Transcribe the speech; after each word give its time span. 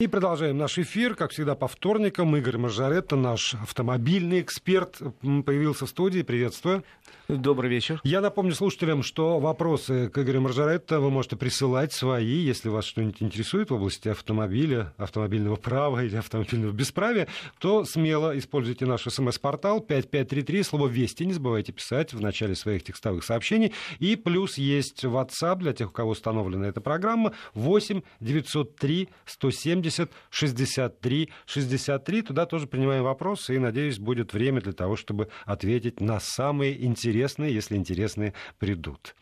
И 0.00 0.06
продолжаем 0.06 0.56
наш 0.56 0.78
эфир. 0.78 1.16
Как 1.16 1.32
всегда, 1.32 1.56
по 1.56 1.66
вторникам. 1.66 2.36
Игорь 2.36 2.56
Мажаретто, 2.56 3.16
наш 3.16 3.54
автомобильный 3.54 4.40
эксперт, 4.42 4.96
появился 5.44 5.86
в 5.86 5.88
студии. 5.88 6.22
Приветствую. 6.22 6.84
Добрый 7.26 7.68
вечер. 7.68 8.00
Я 8.04 8.20
напомню 8.20 8.54
слушателям, 8.54 9.02
что 9.02 9.40
вопросы 9.40 10.08
к 10.08 10.18
Игорю 10.18 10.42
Маржаретто 10.42 11.00
вы 11.00 11.10
можете 11.10 11.34
присылать 11.34 11.92
свои, 11.92 12.36
если 12.36 12.68
вас 12.68 12.84
что-нибудь 12.84 13.20
интересует 13.20 13.70
в 13.70 13.74
области 13.74 14.08
автомобиля, 14.08 14.94
автомобильного 14.98 15.56
права 15.56 16.04
или 16.04 16.16
автомобильного 16.16 16.70
бесправия, 16.70 17.26
то 17.58 17.84
смело 17.84 18.38
используйте 18.38 18.86
наш 18.86 19.02
смс-портал 19.02 19.80
5533, 19.80 20.62
слово 20.62 20.86
«Вести» 20.86 21.26
не 21.26 21.32
забывайте 21.32 21.72
писать 21.72 22.14
в 22.14 22.20
начале 22.20 22.54
своих 22.54 22.84
текстовых 22.84 23.24
сообщений. 23.24 23.74
И 23.98 24.14
плюс 24.14 24.58
есть 24.58 25.04
WhatsApp 25.04 25.56
для 25.56 25.72
тех, 25.72 25.88
у 25.88 25.92
кого 25.92 26.12
установлена 26.12 26.68
эта 26.68 26.80
программа, 26.80 27.34
8 27.54 28.00
903 28.20 29.08
170 29.26 29.87
63 30.30 31.30
63. 31.46 32.22
Туда 32.22 32.46
тоже 32.46 32.66
принимаем 32.66 33.04
вопросы, 33.04 33.56
и, 33.56 33.58
надеюсь, 33.58 33.98
будет 33.98 34.32
время 34.32 34.60
для 34.60 34.72
того, 34.72 34.96
чтобы 34.96 35.28
ответить 35.44 36.00
на 36.00 36.20
самые 36.20 36.84
интересные 36.84 37.54
если 37.54 37.76
интересные 37.76 38.34
придут. 38.58 39.14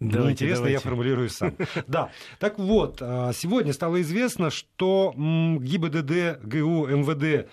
Давайте, 0.00 0.26
Неинтересно, 0.26 0.56
давайте. 0.56 0.72
я 0.74 0.80
формулирую 0.80 1.30
сам. 1.30 1.54
Да. 1.86 2.10
Так 2.40 2.58
вот, 2.58 2.98
а, 3.00 3.32
сегодня 3.32 3.72
стало 3.72 4.02
известно, 4.02 4.50
что 4.50 5.14
ГИБДД, 5.16 6.44
ГУ, 6.44 6.88
МВД 6.88 7.48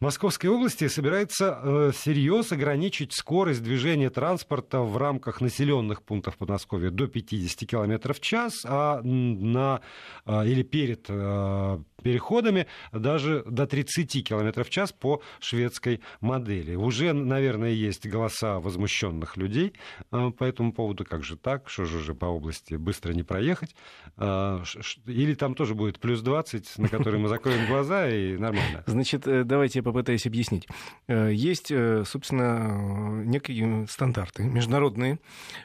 Московской 0.00 0.50
области 0.50 0.88
собирается 0.88 1.58
э, 1.62 1.90
всерьез 1.94 2.52
ограничить 2.52 3.14
скорость 3.14 3.62
движения 3.62 4.10
транспорта 4.10 4.80
в 4.80 4.96
рамках 4.96 5.40
населенных 5.40 6.02
пунктов 6.02 6.36
Подмосковья 6.36 6.90
до 6.90 7.06
50 7.06 7.68
км 7.68 8.12
в 8.12 8.20
час, 8.20 8.64
а 8.64 9.00
на, 9.02 9.80
а, 10.24 10.44
или 10.44 10.62
перед 10.62 11.06
э, 11.08 11.78
переходами 12.04 12.66
даже 12.92 13.42
до 13.46 13.66
30 13.66 14.28
км 14.28 14.62
в 14.62 14.70
час 14.70 14.92
по 14.92 15.22
шведской 15.40 16.00
модели. 16.20 16.76
Уже, 16.76 17.14
наверное, 17.14 17.70
есть 17.70 18.06
голоса 18.06 18.60
возмущенных 18.60 19.38
людей 19.38 19.72
э, 20.12 20.30
по 20.30 20.44
этому 20.44 20.72
поводу. 20.72 21.04
Как 21.04 21.24
же 21.24 21.36
так? 21.36 21.70
Что 21.70 21.86
же 21.86 21.98
уже 21.98 22.14
по 22.14 22.26
области 22.26 22.74
быстро 22.74 23.12
не 23.12 23.22
проехать? 23.22 23.74
Э, 24.18 24.62
или 25.06 25.34
там 25.34 25.54
тоже 25.54 25.74
будет 25.74 25.98
плюс 25.98 26.20
20, 26.20 26.78
на 26.78 26.88
который 26.88 27.18
мы 27.18 27.28
закроем 27.28 27.66
глаза 27.66 28.08
и 28.08 28.36
нормально? 28.36 28.84
Значит, 28.86 29.26
э, 29.26 29.44
давайте 29.44 29.78
я 29.78 29.82
попытаюсь 29.82 30.26
объяснить. 30.26 30.68
Есть, 31.08 31.68
собственно, 32.04 33.24
некие 33.24 33.86
стандарты 33.88 34.42
международные. 34.42 35.18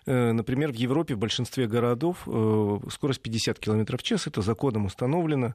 Например, 0.05 0.71
в 0.71 0.75
Европе 0.75 1.15
в 1.15 1.17
большинстве 1.17 1.67
городов 1.67 2.19
скорость 2.21 3.21
50 3.21 3.59
км 3.59 3.97
в 3.97 4.03
час. 4.03 4.27
Это 4.27 4.41
законом 4.41 4.85
установлено 4.85 5.53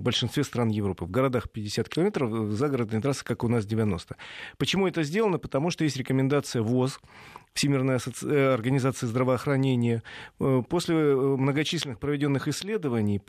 в 0.00 0.02
большинстве 0.02 0.44
стран 0.44 0.68
Европы. 0.68 1.04
В 1.04 1.10
городах 1.10 1.50
50 1.50 1.88
километров, 1.88 2.30
в 2.30 2.52
загородной 2.52 3.00
трассы, 3.00 3.24
как 3.24 3.44
у 3.44 3.48
нас, 3.48 3.66
90. 3.66 4.16
Почему 4.58 4.88
это 4.88 5.02
сделано? 5.02 5.38
Потому 5.38 5.70
что 5.70 5.84
есть 5.84 5.96
рекомендация 5.96 6.62
ВОЗ, 6.62 7.00
Всемирной 7.52 7.96
э, 7.96 8.54
организации 8.54 9.06
здравоохранения, 9.06 10.02
э, 10.38 10.62
после 10.68 10.96
э, 10.96 11.14
многочисленных 11.14 11.98
проведенных 11.98 12.48
исследований 12.48 13.20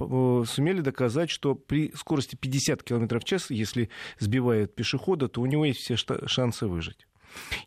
сумели 0.46 0.82
доказать, 0.82 1.30
что 1.30 1.56
при 1.56 1.92
скорости 1.96 2.36
50 2.36 2.84
км 2.84 3.20
в 3.20 3.24
час, 3.24 3.50
если 3.50 3.90
сбивает 4.20 4.76
пешехода, 4.76 5.28
то 5.28 5.42
у 5.42 5.46
него 5.46 5.66
есть 5.66 5.80
все 5.80 5.96
шансы 5.98 6.68
выжить. 6.68 7.08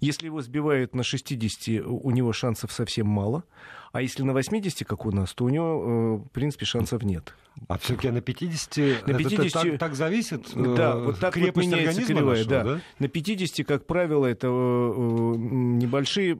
Если 0.00 0.26
его 0.26 0.40
сбивают 0.42 0.94
на 0.94 1.02
60, 1.02 1.86
у 1.86 2.10
него 2.10 2.32
шансов 2.32 2.72
совсем 2.72 3.06
мало. 3.06 3.44
А 3.92 4.02
если 4.02 4.24
на 4.24 4.32
80, 4.32 4.86
как 4.88 5.06
у 5.06 5.12
нас, 5.12 5.34
то 5.34 5.44
у 5.44 5.48
него, 5.48 6.16
в 6.16 6.28
принципе, 6.30 6.66
шансов 6.66 7.04
нет. 7.04 7.32
А 7.68 7.78
все-таки 7.78 8.10
на 8.10 8.20
50, 8.20 9.06
на 9.06 9.14
50 9.14 9.44
это 9.44 9.52
так, 9.52 9.78
так 9.78 9.94
зависит? 9.94 10.48
Да, 10.56 10.96
вот 10.96 11.20
так 11.20 11.36
вот 11.36 11.56
меняется 11.56 12.02
кривая. 12.02 12.38
Нашего, 12.38 12.50
да. 12.50 12.64
Да? 12.64 12.80
На 12.98 13.06
50, 13.06 13.64
как 13.64 13.86
правило, 13.86 14.26
это 14.26 14.48
небольшие, 14.48 16.36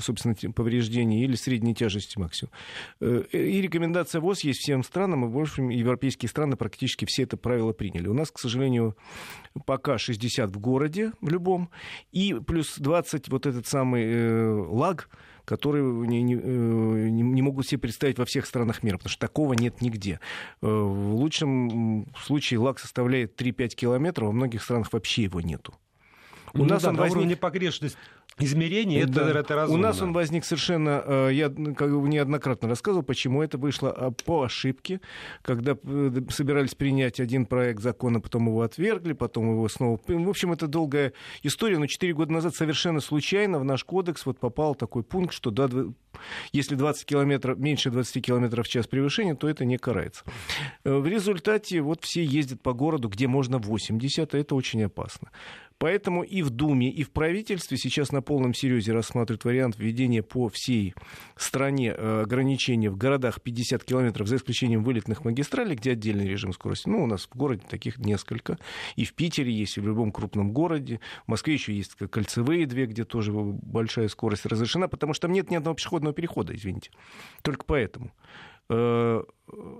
собственно, 0.00 0.34
повреждения 0.52 1.22
или 1.22 1.36
средней 1.36 1.76
тяжести 1.76 2.18
максимум. 2.18 2.52
И 3.00 3.60
рекомендация 3.62 4.20
ВОЗ 4.20 4.40
есть 4.40 4.58
всем 4.58 4.82
странам, 4.82 5.24
и, 5.26 5.28
в 5.28 5.38
общем, 5.38 5.68
европейские 5.68 6.28
страны 6.28 6.56
практически 6.56 7.04
все 7.04 7.22
это 7.22 7.36
правило 7.36 7.72
приняли. 7.72 8.08
У 8.08 8.14
нас, 8.14 8.32
к 8.32 8.40
сожалению, 8.40 8.96
пока 9.64 9.96
60 9.96 10.50
в 10.50 10.58
городе 10.58 11.12
в 11.20 11.28
любом, 11.28 11.70
и 12.10 12.34
плюс 12.50 12.78
20 12.78 13.28
вот 13.28 13.46
этот 13.46 13.66
самый 13.66 14.04
э, 14.04 14.50
лаг, 14.68 15.08
который 15.44 15.82
не, 15.82 16.22
не, 16.22 16.34
э, 16.34 16.38
не 16.38 17.42
могут 17.42 17.66
себе 17.66 17.78
представить 17.78 18.18
во 18.18 18.24
всех 18.24 18.46
странах 18.46 18.82
мира, 18.82 18.96
потому 18.96 19.10
что 19.10 19.20
такого 19.20 19.54
нет 19.54 19.80
нигде. 19.80 20.20
Э, 20.60 20.66
в 20.66 21.14
лучшем 21.14 22.06
случае 22.24 22.58
лаг 22.58 22.78
составляет 22.78 23.40
3-5 23.40 23.68
километров, 23.68 24.28
во 24.28 24.32
многих 24.32 24.62
странах 24.62 24.92
вообще 24.92 25.24
его 25.24 25.40
нету. 25.40 25.74
У 26.52 26.58
ну, 26.58 26.64
нас 26.64 26.82
да, 26.82 26.88
он 26.88 26.96
на 26.96 27.02
возник... 27.02 27.16
уровне 27.16 27.36
погрешности 27.36 27.96
измерений, 28.40 29.02
это, 29.02 29.32
да. 29.32 29.40
это 29.40 29.54
разумно. 29.54 29.78
У 29.78 29.82
нас 29.82 30.00
он 30.02 30.12
возник 30.12 30.44
совершенно, 30.44 31.02
э, 31.04 31.30
я 31.32 31.48
как 31.48 31.90
бы 32.00 32.08
неоднократно 32.08 32.68
рассказывал, 32.68 33.02
почему 33.02 33.42
это 33.42 33.58
вышло 33.58 33.90
а, 33.90 34.10
по 34.10 34.42
ошибке, 34.42 35.00
когда 35.42 35.76
э, 35.82 36.20
собирались 36.30 36.74
принять 36.74 37.20
один 37.20 37.46
проект 37.46 37.82
закона, 37.82 38.20
потом 38.20 38.46
его 38.46 38.62
отвергли, 38.62 39.12
потом 39.12 39.50
его 39.50 39.68
снова... 39.68 40.00
В 40.06 40.28
общем, 40.28 40.52
это 40.52 40.66
долгая 40.66 41.12
история, 41.42 41.78
но 41.78 41.86
4 41.86 42.12
года 42.14 42.32
назад 42.32 42.54
совершенно 42.54 43.00
случайно 43.00 43.58
в 43.58 43.64
наш 43.64 43.84
кодекс 43.84 44.26
вот 44.26 44.38
попал 44.38 44.74
такой 44.74 45.02
пункт, 45.02 45.34
что 45.34 45.50
да, 45.50 45.68
если 46.52 46.74
20 46.74 47.04
километров, 47.04 47.58
меньше 47.58 47.90
20 47.90 48.24
километров 48.24 48.66
в 48.66 48.70
час 48.70 48.86
превышения, 48.86 49.34
то 49.34 49.48
это 49.48 49.64
не 49.64 49.78
карается. 49.78 50.24
Э, 50.84 50.96
в 50.96 51.06
результате 51.06 51.80
вот 51.80 52.04
все 52.04 52.24
ездят 52.24 52.60
по 52.62 52.72
городу, 52.72 53.08
где 53.08 53.26
можно 53.26 53.58
80, 53.58 54.34
а 54.34 54.38
это 54.38 54.54
очень 54.54 54.82
опасно. 54.82 55.30
Поэтому 55.80 56.22
и 56.22 56.42
в 56.42 56.50
Думе, 56.50 56.90
и 56.90 57.02
в 57.02 57.10
правительстве 57.10 57.78
сейчас 57.78 58.12
на 58.12 58.20
полном 58.20 58.52
серьезе 58.52 58.92
рассматривают 58.92 59.44
вариант 59.44 59.78
введения 59.78 60.22
по 60.22 60.50
всей 60.50 60.92
стране 61.36 61.94
э, 61.96 62.22
ограничения 62.24 62.90
в 62.90 62.98
городах 62.98 63.40
50 63.40 63.82
километров, 63.82 64.28
за 64.28 64.36
исключением 64.36 64.84
вылетных 64.84 65.24
магистралей, 65.24 65.76
где 65.76 65.92
отдельный 65.92 66.28
режим 66.28 66.52
скорости. 66.52 66.86
Ну, 66.86 67.02
у 67.02 67.06
нас 67.06 67.22
в 67.22 67.34
городе 67.34 67.62
таких 67.66 67.96
несколько. 67.96 68.58
И 68.96 69.06
в 69.06 69.14
Питере 69.14 69.50
есть, 69.50 69.78
и 69.78 69.80
в 69.80 69.86
любом 69.86 70.12
крупном 70.12 70.52
городе. 70.52 71.00
В 71.24 71.28
Москве 71.28 71.54
еще 71.54 71.72
есть 71.72 71.96
кольцевые 71.96 72.66
две, 72.66 72.84
где 72.84 73.04
тоже 73.04 73.32
большая 73.32 74.08
скорость 74.08 74.44
разрешена, 74.44 74.86
потому 74.86 75.14
что 75.14 75.28
там 75.28 75.32
нет 75.32 75.50
ни 75.50 75.56
одного 75.56 75.76
пешеходного 75.76 76.14
перехода, 76.14 76.54
извините. 76.54 76.90
Только 77.40 77.64
поэтому. 77.64 78.12
Э, 78.72 79.22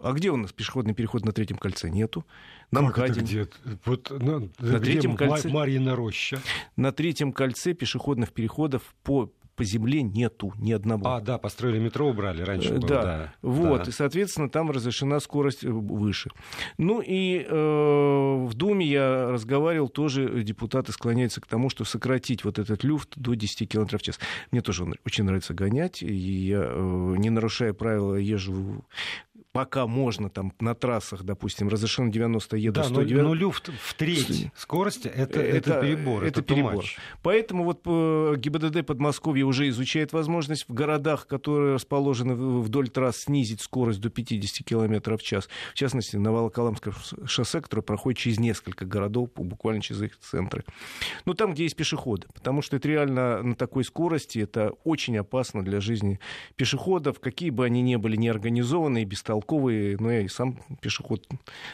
а 0.02 0.12
где 0.12 0.30
у 0.30 0.36
нас 0.36 0.52
пешеходный 0.52 0.94
переход 0.94 1.24
на 1.24 1.32
третьем 1.32 1.58
кольце? 1.58 1.88
Нету. 1.88 2.26
На 2.72 2.80
как 2.80 2.90
МКАДе. 2.90 3.20
где? 3.20 3.48
Вот, 3.84 4.10
на, 4.10 4.50
на 4.58 4.80
третьем 4.80 5.16
кольце. 5.16 5.48
Марьина 5.48 5.94
роща. 5.94 6.40
На 6.74 6.90
третьем 6.90 7.32
кольце 7.32 7.72
пешеходных 7.72 8.32
переходов 8.32 8.82
по 9.04 9.30
по 9.60 9.64
земле 9.64 10.00
нету 10.00 10.54
ни 10.56 10.72
одного. 10.72 11.06
А, 11.06 11.20
да, 11.20 11.36
построили 11.36 11.78
метро, 11.78 12.08
убрали 12.08 12.40
раньше. 12.40 12.70
Было, 12.70 12.88
да, 12.88 13.02
да, 13.02 13.34
вот, 13.42 13.82
да. 13.82 13.90
и, 13.90 13.92
соответственно, 13.92 14.48
там 14.48 14.70
разрешена 14.70 15.20
скорость 15.20 15.64
э, 15.64 15.68
выше. 15.68 16.30
Ну 16.78 17.02
и 17.02 17.44
э, 17.46 17.52
в 17.52 18.54
Думе 18.54 18.86
я 18.86 19.30
разговаривал, 19.30 19.90
тоже 19.90 20.42
депутаты 20.42 20.92
склоняются 20.92 21.42
к 21.42 21.46
тому, 21.46 21.68
что 21.68 21.84
сократить 21.84 22.42
вот 22.42 22.58
этот 22.58 22.84
люфт 22.84 23.18
до 23.18 23.34
10 23.34 23.68
км 23.68 23.98
в 23.98 24.02
час. 24.02 24.18
Мне 24.50 24.62
тоже 24.62 24.86
очень 25.04 25.24
нравится 25.24 25.52
гонять, 25.52 26.02
и 26.02 26.10
я, 26.10 26.62
э, 26.64 27.14
не 27.18 27.28
нарушая 27.28 27.74
правила, 27.74 28.14
езжу 28.14 28.82
пока 29.52 29.86
можно 29.86 30.30
там 30.30 30.52
на 30.60 30.74
трассах, 30.74 31.24
допустим, 31.24 31.68
разрешено 31.68 32.10
90, 32.10 32.56
еду 32.56 32.80
да, 32.80 32.84
190. 32.84 33.22
Но, 33.22 33.28
но 33.28 33.34
люфт 33.34 33.70
в 33.82 33.94
треть 33.94 34.48
скорости 34.56 35.08
это, 35.08 35.40
это, 35.40 35.70
это 35.70 35.80
перебор. 35.80 36.22
Это, 36.22 36.40
это 36.40 36.42
перебор. 36.42 36.84
Поэтому 37.22 37.64
вот 37.64 37.80
э, 37.84 38.34
ГИБДД 38.36 38.86
Подмосковья 38.86 39.44
уже 39.44 39.68
изучает 39.68 40.12
возможность 40.12 40.68
в 40.68 40.72
городах, 40.72 41.26
которые 41.26 41.74
расположены 41.74 42.34
вдоль 42.34 42.88
трасс, 42.88 43.22
снизить 43.22 43.60
скорость 43.60 44.00
до 44.00 44.08
50 44.08 44.66
км 44.66 45.16
в 45.16 45.22
час. 45.22 45.48
В 45.72 45.74
частности, 45.74 46.16
на 46.16 46.30
Волоколамском 46.32 46.94
шоссе, 47.26 47.60
которое 47.60 47.82
проходит 47.82 48.18
через 48.18 48.38
несколько 48.38 48.84
городов, 48.84 49.30
буквально 49.34 49.82
через 49.82 50.02
их 50.02 50.18
центры. 50.18 50.64
Ну, 51.24 51.34
там, 51.34 51.54
где 51.54 51.64
есть 51.64 51.76
пешеходы. 51.76 52.28
Потому 52.34 52.62
что 52.62 52.76
это 52.76 52.86
реально 52.86 53.42
на 53.42 53.54
такой 53.56 53.84
скорости, 53.84 54.38
это 54.38 54.70
очень 54.84 55.18
опасно 55.18 55.64
для 55.64 55.80
жизни 55.80 56.20
пешеходов, 56.54 57.18
какие 57.18 57.50
бы 57.50 57.64
они 57.64 57.82
ни 57.82 57.96
были 57.96 58.16
неорганизованные, 58.16 59.04
бестолковые 59.04 59.39
толковый, 59.40 59.96
но 59.98 60.12
я 60.12 60.20
и 60.20 60.28
сам 60.28 60.58
пешеход 60.80 61.26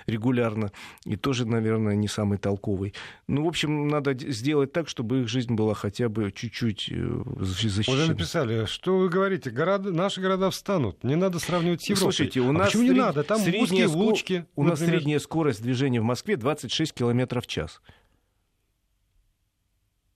регулярно, 0.06 0.70
и 1.04 1.16
тоже, 1.16 1.46
наверное, 1.46 1.96
не 1.96 2.08
самый 2.08 2.38
толковый. 2.38 2.94
Ну, 3.26 3.44
в 3.44 3.48
общем, 3.48 3.88
надо 3.88 4.16
сделать 4.30 4.72
так, 4.72 4.88
чтобы 4.88 5.22
их 5.22 5.28
жизнь 5.28 5.54
была 5.54 5.74
хотя 5.74 6.08
бы 6.08 6.32
чуть-чуть 6.32 6.88
э, 6.90 7.22
защищена. 7.40 7.96
Уже 7.96 8.08
написали, 8.08 8.66
что 8.66 8.98
вы 8.98 9.08
говорите, 9.08 9.50
города, 9.50 9.92
наши 9.92 10.20
города 10.20 10.50
встанут, 10.50 11.02
не 11.02 11.16
надо 11.16 11.38
сравнивать 11.38 11.82
с 11.82 11.86
Европой. 11.86 12.12
Слушайте, 12.12 12.40
у 12.40 12.50
а 12.50 12.52
нас 12.52 12.68
почему 12.68 12.84
сред... 12.84 12.94
не 12.94 13.00
надо? 13.00 13.24
Там 13.24 13.40
узкие 13.40 13.88
улочки. 13.88 14.46
У 14.54 14.62
например. 14.62 14.70
нас 14.70 14.78
средняя 14.78 15.18
скорость 15.18 15.62
движения 15.62 16.00
в 16.00 16.04
Москве 16.04 16.36
26 16.36 16.92
км 16.92 17.40
в 17.40 17.46
час. 17.46 17.80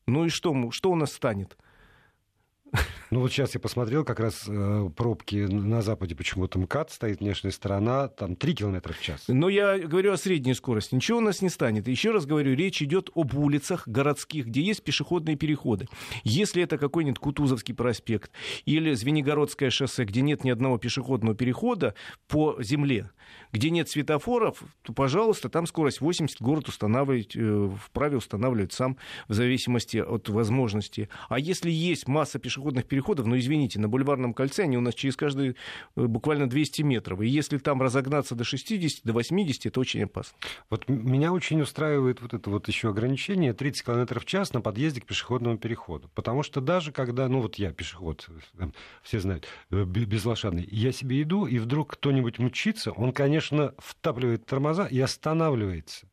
Ну 0.06 0.25
и 0.25 0.29
что, 0.29 0.70
что 0.70 0.91
у 0.91 0.97
нас 0.97 1.12
станет? 1.12 1.56
Ну 3.11 3.19
вот 3.19 3.33
сейчас 3.33 3.55
я 3.55 3.61
посмотрел, 3.61 4.05
как 4.05 4.21
раз 4.21 4.45
э, 4.47 4.89
пробки 4.97 5.35
на 5.35 5.83
западе 5.83 6.15
почему-то 6.15 6.61
МКАД 6.61 6.93
стоит, 6.93 7.19
внешняя 7.19 7.51
сторона, 7.51 8.07
там 8.07 8.37
3 8.37 8.55
км 8.55 8.93
в 8.93 9.03
час. 9.03 9.25
Но 9.27 9.49
я 9.49 9.77
говорю 9.79 10.12
о 10.12 10.17
средней 10.17 10.55
скорости. 10.55 10.95
Ничего 10.95 11.19
у 11.19 11.21
нас 11.21 11.43
не 11.43 11.49
станет. 11.49 11.89
Еще 11.89 12.12
раз 12.12 12.25
говорю, 12.25 12.55
речь 12.55 12.81
идет 12.83 13.11
об 13.17 13.35
улицах 13.35 13.89
городских, 13.89 14.47
где 14.47 14.61
есть 14.62 14.85
пешеходные 14.85 15.35
переходы. 15.35 15.89
Если 16.23 16.62
это 16.62 16.79
какой-нибудь 16.79 17.19
Кутузовский 17.19 17.75
проспект 17.75 18.31
или 18.65 18.95
Звенигородское 18.95 19.71
шоссе, 19.71 20.05
где 20.05 20.21
нет 20.21 20.45
ни 20.45 20.51
одного 20.51 20.79
пешеходного 20.79 21.35
перехода 21.35 21.97
по 22.29 22.62
земле, 22.62 23.11
где 23.53 23.71
нет 23.71 23.89
светофоров, 23.89 24.62
то, 24.83 24.93
пожалуйста, 24.93 25.49
там 25.49 25.67
скорость 25.67 26.01
80 26.01 26.41
город 26.41 26.69
устанавливает, 26.69 27.35
э, 27.35 27.71
вправе 27.87 28.19
устанавливать 28.19 28.73
сам 28.73 28.97
в 29.27 29.35
зависимости 29.35 29.97
от 29.97 30.29
возможности. 30.29 31.09
А 31.29 31.41
если 31.41 31.71
есть 31.71 32.07
масса 32.07 32.39
пешеходных 32.39 32.87
переходов, 32.87 33.00
ну, 33.26 33.38
извините, 33.38 33.79
на 33.79 33.88
Бульварном 33.88 34.35
кольце 34.35 34.64
они 34.64 34.76
у 34.76 34.81
нас 34.81 34.94
через 34.94 35.17
каждые 35.17 35.56
э, 35.97 36.06
буквально 36.06 36.49
200 36.49 36.82
метров. 36.82 37.20
И 37.20 37.29
если 37.29 37.58
там 37.58 37.82
разогнаться 37.82 38.35
до 38.35 38.44
60, 38.44 39.05
до 39.05 39.12
80, 39.12 39.67
это 39.67 39.81
очень 39.81 40.05
опасно. 40.05 40.37
Вот 40.69 40.88
меня 40.88 41.32
очень 41.32 41.61
устраивает 41.61 42.20
вот 42.20 42.35
это 42.35 42.50
вот 42.50 42.69
еще 42.69 42.91
ограничение 42.91 43.52
30 43.52 43.85
км 43.85 44.20
в 44.20 44.25
час 44.25 44.52
на 44.52 44.61
подъезде 44.61 45.00
к 45.00 45.06
пешеходному 45.06 45.58
переходу. 45.58 46.11
Потому 46.14 46.43
что 46.43 46.61
даже 46.61 46.93
когда, 46.93 47.29
ну 47.29 47.41
вот 47.41 47.56
я 47.56 47.73
пешеход, 47.73 48.29
все 49.02 49.20
знают, 49.20 49.47
э, 49.70 49.85
безлошадный, 49.85 50.69
я 50.70 50.93
себе 50.93 51.23
иду, 51.23 51.47
и 51.47 51.58
вдруг 51.58 51.94
кто-нибудь 51.94 52.38
мчится, 52.38 52.93
он, 52.93 53.12
конечно, 53.12 53.75
втапливает 53.79 54.47
тормоза 54.47 54.87
и 54.87 55.00
останавливается. 55.00 56.10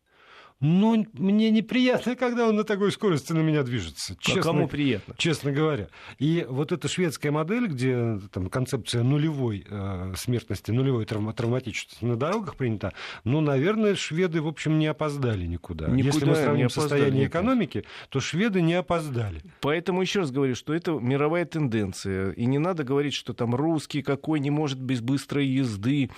Но 0.59 1.05
мне 1.13 1.51
неприятно, 1.51 2.15
когда 2.15 2.47
он 2.47 2.55
на 2.55 2.63
такой 2.63 2.91
скорости 2.91 3.31
на 3.31 3.41
меня 3.41 3.61
движется. 3.61 4.13
А 4.13 4.23
честно, 4.23 4.41
а 4.41 4.43
кому 4.43 4.67
приятно? 4.67 5.13
Честно 5.17 5.51
говоря. 5.51 5.87
И 6.17 6.47
вот 6.49 6.71
эта 6.71 6.87
шведская 6.87 7.29
модель, 7.29 7.67
где 7.67 8.19
там 8.31 8.49
концепция 8.49 9.03
нулевой 9.03 9.65
э, 9.69 10.13
смертности, 10.17 10.71
нулевой 10.71 11.05
травма, 11.05 11.33
травматичности 11.33 12.03
на 12.03 12.15
дорогах 12.15 12.55
принята, 12.55 12.93
ну, 13.23 13.39
наверное, 13.39 13.93
шведы, 13.93 14.41
в 14.41 14.47
общем, 14.47 14.79
не 14.79 14.87
опоздали 14.87 15.45
никуда. 15.45 15.87
никуда 15.87 16.07
Если 16.07 16.25
мы 16.25 16.35
сравним 16.35 16.69
состояние 16.71 17.27
экономики, 17.27 17.85
то 18.09 18.19
шведы 18.19 18.61
не 18.61 18.73
опоздали. 18.73 19.43
Поэтому 19.61 20.01
еще 20.01 20.21
раз 20.21 20.31
говорю, 20.31 20.55
что 20.55 20.73
это 20.73 20.93
мировая 20.93 21.45
тенденция. 21.45 22.31
И 22.31 22.45
не 22.45 22.57
надо 22.57 22.83
говорить, 22.83 23.13
что 23.13 23.33
там 23.33 23.53
русский 23.53 24.01
какой 24.01 24.39
не 24.39 24.49
может 24.49 24.79
без 24.79 25.01
быстрой 25.01 25.45
езды. 25.45 26.09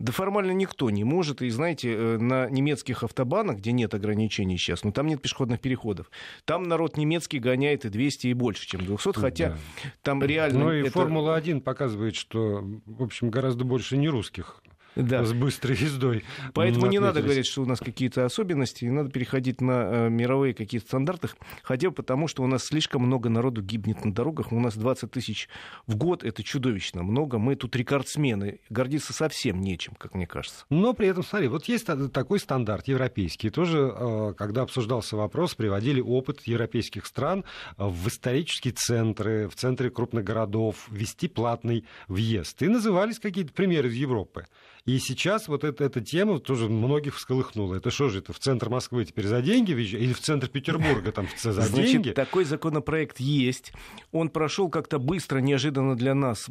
Да 0.00 0.12
формально 0.12 0.52
никто 0.52 0.88
не 0.88 1.04
может. 1.04 1.42
И 1.42 1.50
знаете, 1.50 1.94
э, 1.94 2.18
на 2.18 2.48
немецких 2.48 3.02
автобанах, 3.02 3.58
где 3.58 3.72
нет 3.72 3.92
ограничений 3.92 4.56
сейчас, 4.56 4.82
ну 4.82 4.92
там 4.92 5.06
нет 5.06 5.20
пешеходных 5.20 5.60
переходов, 5.60 6.10
там 6.46 6.62
народ 6.62 6.96
немецкий 6.96 7.38
гоняет 7.38 7.84
и 7.84 7.90
200, 7.90 8.28
и 8.28 8.32
больше, 8.32 8.66
чем 8.66 8.80
200, 8.84 9.12
хотя 9.20 9.50
да. 9.50 9.56
там 10.02 10.22
реально... 10.24 10.58
Ну 10.58 10.72
и 10.72 10.80
это... 10.80 10.92
Формула-1 10.92 11.60
показывает, 11.60 12.16
что, 12.16 12.64
в 12.86 13.02
общем, 13.02 13.30
гораздо 13.30 13.64
больше 13.64 13.98
не 13.98 14.08
русских 14.08 14.62
да. 14.96 15.24
с 15.24 15.32
быстрой 15.32 15.76
ездой. 15.76 16.24
Поэтому 16.54 16.86
не 16.86 16.98
надо 16.98 17.22
говорить, 17.22 17.46
что 17.46 17.62
у 17.62 17.66
нас 17.66 17.80
какие-то 17.80 18.24
особенности, 18.24 18.84
не 18.84 18.90
надо 18.90 19.10
переходить 19.10 19.60
на 19.60 20.06
э, 20.06 20.08
мировые 20.10 20.54
какие-то 20.54 20.86
стандарты, 20.86 21.28
хотя 21.62 21.90
бы 21.90 21.94
потому, 21.94 22.28
что 22.28 22.42
у 22.42 22.46
нас 22.46 22.64
слишком 22.64 23.02
много 23.02 23.28
народу 23.28 23.62
гибнет 23.62 24.04
на 24.04 24.12
дорогах, 24.12 24.52
у 24.52 24.60
нас 24.60 24.76
20 24.76 25.10
тысяч 25.10 25.48
в 25.86 25.96
год, 25.96 26.24
это 26.24 26.42
чудовищно 26.42 27.02
много, 27.02 27.38
мы 27.38 27.56
тут 27.56 27.74
рекордсмены, 27.76 28.60
гордиться 28.68 29.12
совсем 29.12 29.60
нечем, 29.60 29.94
как 29.98 30.14
мне 30.14 30.26
кажется. 30.26 30.64
Но 30.70 30.92
при 30.92 31.08
этом, 31.08 31.24
смотри, 31.24 31.48
вот 31.48 31.66
есть 31.66 31.86
такой 32.12 32.38
стандарт 32.38 32.88
европейский, 32.88 33.50
тоже, 33.50 33.92
э, 33.94 34.34
когда 34.36 34.62
обсуждался 34.62 35.16
вопрос, 35.16 35.54
приводили 35.54 36.00
опыт 36.00 36.40
европейских 36.46 37.06
стран 37.06 37.44
э, 37.76 37.84
в 37.84 38.08
исторические 38.08 38.72
центры, 38.72 39.48
в 39.48 39.54
центры 39.54 39.90
крупных 39.90 40.24
городов, 40.24 40.88
вести 40.90 41.28
платный 41.28 41.84
въезд. 42.08 42.62
И 42.62 42.68
назывались 42.68 43.18
какие-то 43.18 43.52
примеры 43.52 43.88
из 43.88 43.94
Европы. 43.94 44.46
И 44.90 44.98
сейчас 44.98 45.46
вот 45.46 45.62
эта, 45.62 45.84
эта 45.84 46.00
тема 46.00 46.40
тоже 46.40 46.68
многих 46.68 47.14
всколыхнула. 47.14 47.76
Это 47.76 47.92
что 47.92 48.08
же 48.08 48.18
это, 48.18 48.32
в 48.32 48.40
центр 48.40 48.68
Москвы 48.68 49.04
теперь 49.04 49.24
за 49.24 49.40
деньги 49.40 49.72
въезжать? 49.72 50.02
Или 50.02 50.12
в 50.12 50.18
центр 50.18 50.48
Петербурга 50.48 51.12
там 51.12 51.28
за 51.40 51.52
Значит, 51.52 51.74
деньги? 51.74 52.10
такой 52.10 52.44
законопроект 52.44 53.20
есть. 53.20 53.72
Он 54.10 54.30
прошел 54.30 54.68
как-то 54.68 54.98
быстро, 54.98 55.38
неожиданно 55.38 55.94
для 55.94 56.16
нас. 56.16 56.48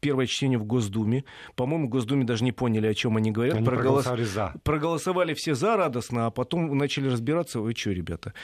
Первое 0.00 0.26
чтение 0.26 0.58
в 0.58 0.64
Госдуме. 0.64 1.24
По-моему, 1.54 1.86
в 1.86 1.90
Госдуме 1.90 2.24
даже 2.24 2.42
не 2.42 2.50
поняли, 2.50 2.88
о 2.88 2.94
чем 2.94 3.16
они 3.16 3.30
говорят. 3.30 3.54
Они 3.54 3.64
Проголос... 3.64 4.06
проголосовали 4.06 4.24
за. 4.24 4.54
Проголосовали 4.64 5.34
все 5.34 5.54
за 5.54 5.76
радостно, 5.76 6.26
а 6.26 6.30
потом 6.32 6.76
начали 6.76 7.06
разбираться. 7.06 7.60
Вы 7.60 7.74
что, 7.76 7.92
ребята? 7.92 8.34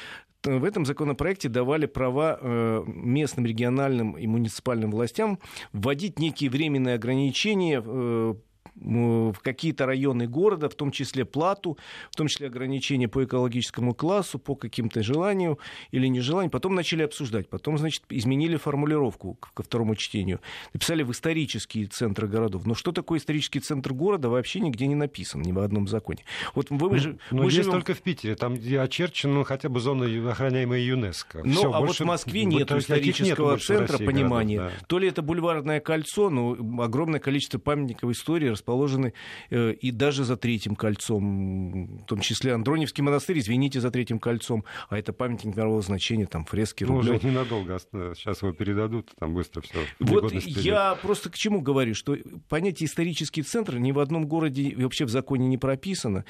в 0.44 0.64
этом 0.64 0.86
законопроекте 0.86 1.48
давали 1.48 1.86
права 1.86 2.38
э, 2.40 2.84
местным, 2.86 3.44
региональным 3.44 4.16
и 4.16 4.26
муниципальным 4.28 4.92
властям 4.92 5.40
вводить 5.72 6.20
некие 6.20 6.48
временные 6.48 6.94
ограничения 6.94 7.82
э, 7.84 8.34
в 8.76 9.36
какие-то 9.42 9.86
районы 9.86 10.26
города, 10.26 10.68
в 10.68 10.74
том 10.74 10.90
числе 10.90 11.24
плату, 11.24 11.78
в 12.10 12.16
том 12.16 12.28
числе 12.28 12.48
ограничения 12.48 13.08
по 13.08 13.24
экологическому 13.24 13.94
классу, 13.94 14.38
по 14.38 14.54
каким-то 14.54 15.02
желанию 15.02 15.58
или 15.90 16.06
нежеланию. 16.06 16.50
Потом 16.50 16.74
начали 16.74 17.02
обсуждать. 17.02 17.48
Потом, 17.48 17.78
значит, 17.78 18.04
изменили 18.10 18.56
формулировку 18.56 19.34
ко 19.34 19.62
второму 19.62 19.94
чтению. 19.96 20.40
Написали 20.72 21.02
в 21.02 21.12
исторические 21.12 21.86
центры 21.86 22.28
городов. 22.28 22.66
Но 22.66 22.74
что 22.74 22.92
такое 22.92 23.18
исторический 23.18 23.60
центр 23.60 23.92
города, 23.92 24.28
вообще 24.28 24.60
нигде 24.60 24.86
не 24.86 24.94
написано, 24.94 25.42
ни 25.42 25.52
в 25.52 25.58
одном 25.58 25.88
законе. 25.88 26.24
Вот 26.54 26.70
вы, 26.70 26.88
вы, 26.88 26.98
же, 26.98 27.18
ну, 27.30 27.38
мы 27.38 27.44
есть 27.44 27.56
живем... 27.56 27.72
только 27.72 27.94
в 27.94 28.00
Питере. 28.00 28.34
Там 28.34 28.54
очерчена 28.54 29.34
ну, 29.34 29.44
хотя 29.44 29.68
бы 29.68 29.80
зона, 29.80 30.06
охраняемая 30.30 30.80
ЮНЕСКО. 30.80 31.42
Ну, 31.44 31.72
а 31.72 31.80
больше... 31.80 32.02
вот 32.02 32.06
в 32.06 32.08
Москве 32.08 32.44
нет 32.44 32.70
исторического 32.72 33.52
нет 33.52 33.62
центра 33.62 33.98
понимания. 33.98 34.56
Городов, 34.58 34.78
да. 34.80 34.86
То 34.86 34.98
ли 34.98 35.08
это 35.08 35.22
бульварное 35.22 35.80
кольцо, 35.80 36.30
но 36.30 36.56
огромное 36.82 37.20
количество 37.20 37.58
памятников 37.58 38.10
истории 38.10 38.50
расположены 38.58 39.12
э, 39.50 39.72
и 39.72 39.90
даже 39.90 40.24
за 40.24 40.36
третьим 40.36 40.74
кольцом, 40.76 41.98
в 41.98 42.04
том 42.04 42.20
числе 42.20 42.52
Андроневский 42.54 43.02
монастырь, 43.02 43.38
извините, 43.38 43.80
за 43.80 43.90
третьим 43.90 44.18
кольцом, 44.18 44.64
а 44.88 44.98
это 44.98 45.12
памятник 45.12 45.56
мирового 45.56 45.82
значения, 45.82 46.26
там 46.26 46.44
фрески, 46.44 46.84
Ну, 46.84 46.96
уже 46.96 47.18
ненадолго, 47.22 47.78
сейчас 48.14 48.42
его 48.42 48.52
передадут, 48.52 49.10
там 49.18 49.34
быстро 49.34 49.60
все. 49.62 49.78
Вот 50.00 50.32
я 50.32 50.96
просто 50.96 51.30
к 51.30 51.36
чему 51.36 51.60
говорю, 51.60 51.94
что 51.94 52.16
понятие 52.48 52.86
исторический 52.86 53.42
центр 53.42 53.78
ни 53.78 53.92
в 53.92 53.98
одном 53.98 54.26
городе 54.26 54.74
вообще 54.76 55.04
в 55.04 55.10
законе 55.10 55.46
не 55.46 55.58
прописано. 55.58 56.24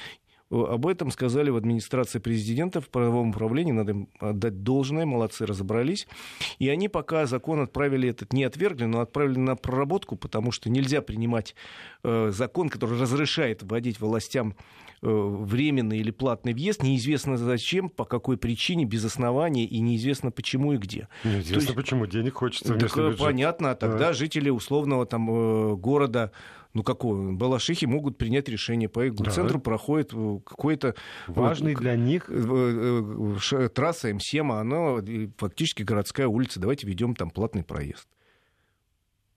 Об 0.51 0.87
этом 0.87 1.11
сказали 1.11 1.51
в 1.51 1.57
администрации 1.57 2.21
президента, 2.21 2.81
в 2.81 2.89
правовом 2.89 3.31
управлении, 3.31 3.73
надо 3.73 3.93
им 3.93 4.09
отдать 4.19 4.63
должное, 4.63 5.05
молодцы, 5.05 5.45
разобрались. 5.45 6.09
И 6.59 6.71
они 6.71 6.89
пока 6.89 7.27
закон 7.27 7.61
отправили 7.61 8.09
этот, 8.09 8.33
не 8.33 8.45
отвергли, 8.45 8.85
но 8.85 9.01
отправили 9.01 9.39
на 9.39 9.57
проработку, 9.57 10.17
потому 10.17 10.51
что 10.51 10.71
нельзя 10.71 11.03
принимать 11.03 11.55
э, 12.03 12.31
закон, 12.33 12.71
который 12.71 12.99
разрешает 12.99 13.63
вводить 13.63 14.01
властям 14.01 14.57
э, 15.03 15.07
временный 15.07 15.99
или 15.99 16.11
платный 16.11 16.55
въезд, 16.55 16.83
неизвестно 16.83 17.37
зачем, 17.37 17.91
по 17.91 18.07
какой 18.07 18.39
причине, 18.39 18.87
без 18.87 19.05
основания, 19.05 19.67
и 19.67 19.81
неизвестно 19.81 20.31
почему 20.31 20.73
и 20.73 20.79
где. 20.79 21.09
Неизвестно 21.25 21.57
есть, 21.57 21.75
почему, 21.75 22.07
денег 22.07 22.35
хочется. 22.35 22.75
Так, 22.75 23.19
понятно, 23.19 23.73
а 23.73 23.75
тогда 23.75 23.99
да. 23.99 24.13
жители 24.15 24.49
условного 24.49 25.05
там 25.05 25.31
э, 25.31 25.77
города 25.77 26.33
ну 26.79 26.85
какого, 26.85 27.33
Балашихи 27.33 27.87
могут 27.87 28.19
принять 28.19 28.49
решение. 28.49 28.89
По 28.89 29.03
центру 29.31 29.59
да. 29.59 29.61
проходит 29.61 30.13
э, 30.15 30.39
какой-то... 30.47 30.95
Важный 31.27 31.75
вот, 31.75 31.83
для 31.83 31.97
них... 31.97 32.27
Э, 32.29 33.37
э, 33.53 33.69
трасса 33.69 34.11
М7, 34.11 34.53
а 34.53 34.61
она 34.61 35.33
фактически 35.37 35.83
городская 35.83 36.29
улица. 36.29 36.61
Давайте 36.61 36.87
ведем 36.87 37.17
там 37.17 37.31
платный 37.31 37.65
проезд. 37.65 38.07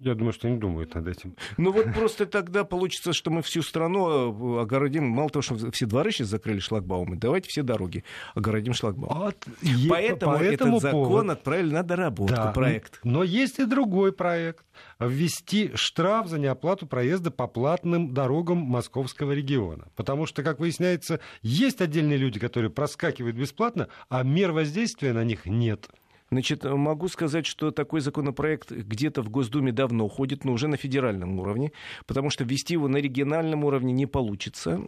Я 0.04 0.16
думаю, 0.16 0.34
что 0.34 0.50
не 0.50 0.58
думают 0.58 0.96
над 0.96 1.08
этим. 1.08 1.36
Ну 1.58 1.72
вот 1.72 1.94
просто 1.94 2.26
тогда 2.26 2.64
получится, 2.64 3.14
что 3.14 3.30
мы 3.30 3.44
всю 3.44 3.62
страну 3.62 4.60
огородим. 4.60 5.04
Мало 5.08 5.30
того, 5.30 5.44
что 5.44 5.72
все 5.72 5.86
дворы 5.86 6.12
сейчас 6.12 6.28
закрыли 6.28 6.58
шлагбаумы, 6.58 7.18
давайте 7.18 7.50
все 7.50 7.62
дороги 7.62 8.04
огородим 8.34 8.74
шлагбаумом. 8.74 9.26
Вот, 9.26 9.46
поэтому 9.88 10.38
по 10.40 10.44
этот 10.44 10.82
закон 10.82 11.04
поводу... 11.04 11.32
отправили 11.32 11.72
на 11.72 11.84
доработку, 11.84 12.36
да. 12.36 12.52
проект. 12.52 13.00
Но 13.04 13.22
есть 13.24 13.60
и 13.60 13.66
другой 13.66 14.12
проект. 14.12 14.66
Ввести 15.00 15.72
штраф 15.76 16.28
за 16.28 16.40
неоплату 16.40 16.88
проезда 16.88 17.30
по 17.30 17.46
платным 17.46 18.12
дорогам 18.12 18.58
московского 18.58 19.34
региона. 19.34 19.88
Потому 19.96 20.26
что, 20.26 20.42
как 20.42 20.60
выясняется, 20.60 21.20
есть 21.44 21.80
отдельные 21.80 22.18
люди, 22.18 22.40
которые 22.40 22.72
проскакивают 22.72 23.36
бесплатно, 23.36 23.88
а 24.10 24.24
мер 24.24 24.52
воздействия 24.52 25.14
на 25.14 25.24
них 25.24 25.46
нет. 25.46 25.90
Значит, 26.34 26.64
могу 26.64 27.10
сказать, 27.10 27.46
что 27.46 27.72
такой 27.72 28.00
законопроект 28.00 28.72
где-то 28.72 29.22
в 29.22 29.30
Госдуме 29.30 29.74
давно 29.74 30.08
ходит, 30.08 30.46
но 30.46 30.54
уже 30.54 30.70
на 30.70 30.78
федеральном 30.78 31.38
уровне, 31.42 31.74
потому 32.08 32.30
что 32.30 32.46
ввести 32.46 32.76
его 32.76 32.88
на 32.88 32.98
региональном 32.98 33.66
уровне 33.66 33.92
не 33.92 34.06
получится. 34.06 34.80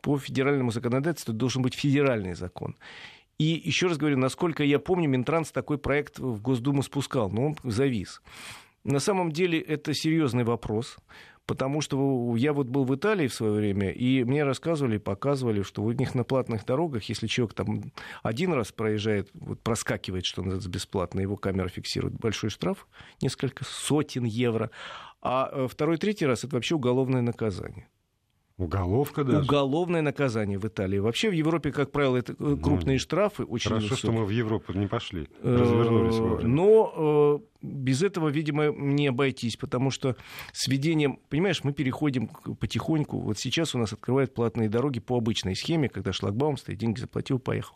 По 0.00 0.16
федеральному 0.16 0.70
законодательству 0.70 1.34
должен 1.34 1.60
быть 1.62 1.74
федеральный 1.74 2.34
закон. 2.34 2.76
И 3.38 3.60
еще 3.64 3.88
раз 3.88 3.98
говорю, 3.98 4.16
насколько 4.16 4.62
я 4.62 4.78
помню, 4.78 5.08
Минтранс 5.08 5.50
такой 5.50 5.76
проект 5.76 6.20
в 6.20 6.40
Госдуму 6.40 6.84
спускал, 6.84 7.30
но 7.30 7.46
он 7.46 7.56
завис. 7.64 8.22
На 8.84 9.00
самом 9.00 9.32
деле 9.32 9.58
это 9.60 9.94
серьезный 9.94 10.44
вопрос. 10.44 10.98
Потому 11.52 11.82
что 11.82 12.34
я 12.34 12.54
вот 12.54 12.68
был 12.68 12.84
в 12.84 12.94
Италии 12.94 13.26
в 13.26 13.34
свое 13.34 13.52
время, 13.52 13.90
и 13.90 14.24
мне 14.24 14.42
рассказывали, 14.42 14.96
показывали, 14.96 15.60
что 15.60 15.82
у 15.82 15.92
них 15.92 16.14
на 16.14 16.24
платных 16.24 16.64
дорогах, 16.64 17.02
если 17.10 17.26
человек 17.26 17.52
там 17.52 17.92
один 18.22 18.54
раз 18.54 18.72
проезжает, 18.72 19.28
вот 19.34 19.60
проскакивает, 19.60 20.24
что 20.24 20.40
называется, 20.40 20.70
бесплатно, 20.70 21.20
его 21.20 21.36
камера 21.36 21.68
фиксирует 21.68 22.14
большой 22.14 22.48
штраф, 22.48 22.88
несколько 23.20 23.66
сотен 23.66 24.24
евро, 24.24 24.70
а 25.20 25.50
э, 25.52 25.68
второй, 25.70 25.98
третий 25.98 26.24
раз 26.24 26.42
это 26.42 26.56
вообще 26.56 26.74
уголовное 26.74 27.20
наказание. 27.20 27.86
Уголовка 28.56 29.22
даже? 29.22 29.42
Уголовное 29.42 30.00
наказание 30.00 30.58
в 30.58 30.66
Италии. 30.66 31.00
Вообще 31.00 31.28
в 31.28 31.34
Европе, 31.34 31.70
как 31.70 31.92
правило, 31.92 32.16
это 32.16 32.32
э, 32.32 32.56
крупные 32.62 32.94
ну, 32.94 32.98
штрафы. 32.98 33.44
Очень 33.44 33.68
Хорошо, 33.68 33.88
высокие. 33.88 33.98
что 33.98 34.12
мы 34.12 34.24
в 34.24 34.30
Европу 34.30 34.72
не 34.72 34.86
пошли, 34.86 35.28
э, 35.42 35.54
развернулись 35.54 36.16
вовремя. 36.16 36.48
Но 36.48 37.42
без 37.62 38.02
этого, 38.02 38.28
видимо, 38.28 38.66
не 38.72 39.06
обойтись, 39.06 39.56
потому 39.56 39.90
что 39.90 40.16
с 40.52 40.66
введением, 40.68 41.18
понимаешь, 41.28 41.64
мы 41.64 41.72
переходим 41.72 42.28
потихоньку. 42.28 43.20
Вот 43.20 43.38
сейчас 43.38 43.74
у 43.74 43.78
нас 43.78 43.92
открывают 43.92 44.34
платные 44.34 44.68
дороги 44.68 45.00
по 45.00 45.16
обычной 45.16 45.56
схеме, 45.56 45.88
когда 45.88 46.12
шлагбаум 46.12 46.56
стоит, 46.56 46.78
деньги 46.78 47.00
заплатил, 47.00 47.38
поехал. 47.38 47.74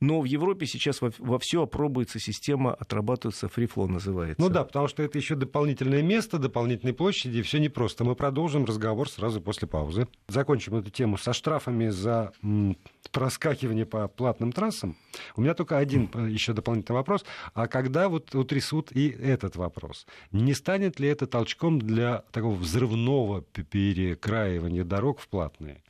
Но 0.00 0.20
в 0.20 0.24
Европе 0.24 0.66
сейчас 0.66 1.00
во, 1.00 1.38
все 1.38 1.62
опробуется 1.62 2.18
система, 2.18 2.72
отрабатывается 2.72 3.48
фрифло 3.48 3.86
называется. 3.86 4.40
Ну 4.42 4.48
да, 4.48 4.64
потому 4.64 4.88
что 4.88 5.02
это 5.02 5.18
еще 5.18 5.34
дополнительное 5.34 6.02
место, 6.02 6.38
дополнительные 6.38 6.94
площади, 6.94 7.42
все 7.42 7.58
непросто. 7.58 8.04
Мы 8.04 8.14
продолжим 8.14 8.64
разговор 8.64 9.10
сразу 9.10 9.40
после 9.40 9.68
паузы. 9.68 10.08
Закончим 10.28 10.76
эту 10.76 10.90
тему 10.90 11.18
со 11.18 11.32
штрафами 11.34 11.88
за 11.88 12.32
м, 12.42 12.76
проскакивание 13.12 13.84
по 13.84 14.08
платным 14.08 14.52
трассам. 14.52 14.96
У 15.36 15.40
меня 15.40 15.54
только 15.54 15.78
один 15.78 16.10
еще 16.28 16.52
дополнительный 16.52 16.96
вопрос. 16.96 17.24
А 17.54 17.66
когда 17.66 18.08
вот 18.08 18.34
утрясут 18.34 18.92
и 18.92 19.08
этот 19.08 19.56
вопрос? 19.56 20.06
Не 20.32 20.54
станет 20.54 21.00
ли 21.00 21.08
это 21.08 21.26
толчком 21.26 21.78
для 21.78 22.24
такого 22.32 22.54
взрывного 22.54 23.42
перекраивания 23.42 24.84
дорог 24.84 25.20
в 25.20 25.28
платные? 25.28 25.82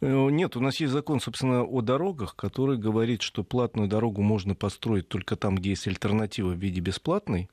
Э, 0.00 0.28
нет, 0.30 0.56
у 0.56 0.60
нас 0.60 0.78
есть 0.80 0.92
закон, 0.92 1.20
собственно, 1.20 1.62
о 1.62 1.80
дорогах, 1.80 2.36
который 2.36 2.78
говорит, 2.78 3.22
что 3.22 3.42
платную 3.42 3.88
дорогу 3.88 4.22
можно 4.22 4.54
построить 4.54 5.08
только 5.08 5.36
там, 5.36 5.56
где 5.56 5.70
есть 5.70 5.86
альтернатива 5.88 6.50
в 6.50 6.58
виде 6.58 6.80
бесплатной. 6.80 7.48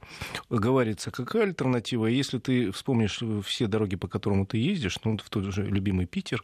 Говорится, 0.49 1.11
какая 1.11 1.43
альтернатива? 1.43 2.05
Если 2.05 2.39
ты 2.39 2.71
вспомнишь 2.71 3.21
все 3.45 3.67
дороги, 3.67 3.95
по 3.95 4.07
которым 4.07 4.45
ты 4.45 4.57
ездишь, 4.57 4.99
ну, 5.03 5.17
в 5.17 5.29
тот 5.29 5.45
же 5.45 5.63
любимый 5.63 6.05
Питер, 6.05 6.43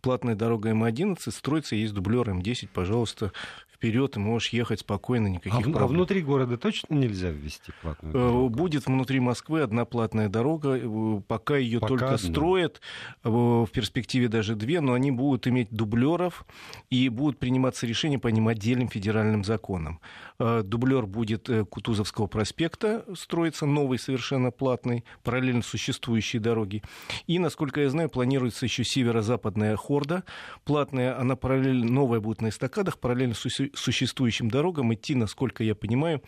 платная 0.00 0.34
дорога 0.34 0.70
М11 0.70 1.18
строится, 1.30 1.76
есть 1.76 1.94
дублер 1.94 2.28
М10, 2.28 2.68
пожалуйста, 2.72 3.32
вперед, 3.78 4.16
и 4.16 4.18
можешь 4.18 4.48
ехать 4.48 4.80
спокойно, 4.80 5.28
никаких 5.28 5.52
а, 5.52 5.62
проблем. 5.62 5.84
А 5.84 5.86
внутри 5.86 6.20
города 6.20 6.58
точно 6.58 6.94
нельзя 6.94 7.30
ввести 7.30 7.72
платную 7.80 8.12
э, 8.12 8.18
дорогу? 8.18 8.48
Будет 8.50 8.86
внутри 8.86 9.20
Москвы 9.20 9.62
одна 9.62 9.84
платная 9.84 10.28
дорога, 10.28 10.76
э, 10.76 11.20
пока 11.26 11.56
ее 11.56 11.78
пока 11.78 11.88
только 11.88 12.14
одна. 12.14 12.18
строят, 12.18 12.80
э, 13.22 13.28
в 13.28 13.68
перспективе 13.72 14.26
даже 14.26 14.56
две, 14.56 14.80
но 14.80 14.94
они 14.94 15.12
будут 15.12 15.46
иметь 15.46 15.70
дублеров 15.70 16.44
и 16.90 17.08
будут 17.08 17.38
приниматься 17.38 17.86
решения 17.86 18.18
по 18.18 18.28
ним 18.28 18.48
отдельным 18.48 18.88
федеральным 18.88 19.44
законам. 19.44 20.00
Дублер 20.38 21.06
будет 21.06 21.48
Кутузовского 21.70 22.26
проспекта 22.26 23.04
строиться, 23.14 23.66
новый 23.66 23.98
совершенно 23.98 24.50
платный, 24.50 25.04
параллельно 25.22 25.62
существующей 25.62 26.38
дороги. 26.38 26.82
И, 27.26 27.38
насколько 27.38 27.80
я 27.80 27.90
знаю, 27.90 28.08
планируется 28.08 28.66
еще 28.66 28.84
северо-западная 28.84 29.76
хорда, 29.76 30.24
платная, 30.64 31.18
она 31.18 31.36
параллельно, 31.36 31.90
новая 31.90 32.20
будет 32.20 32.40
на 32.40 32.48
эстакадах, 32.48 32.98
параллельно 32.98 33.34
существующим 33.74 34.50
дорогам 34.50 34.92
идти, 34.94 35.14
насколько 35.14 35.64
я 35.64 35.74
понимаю, 35.74 36.22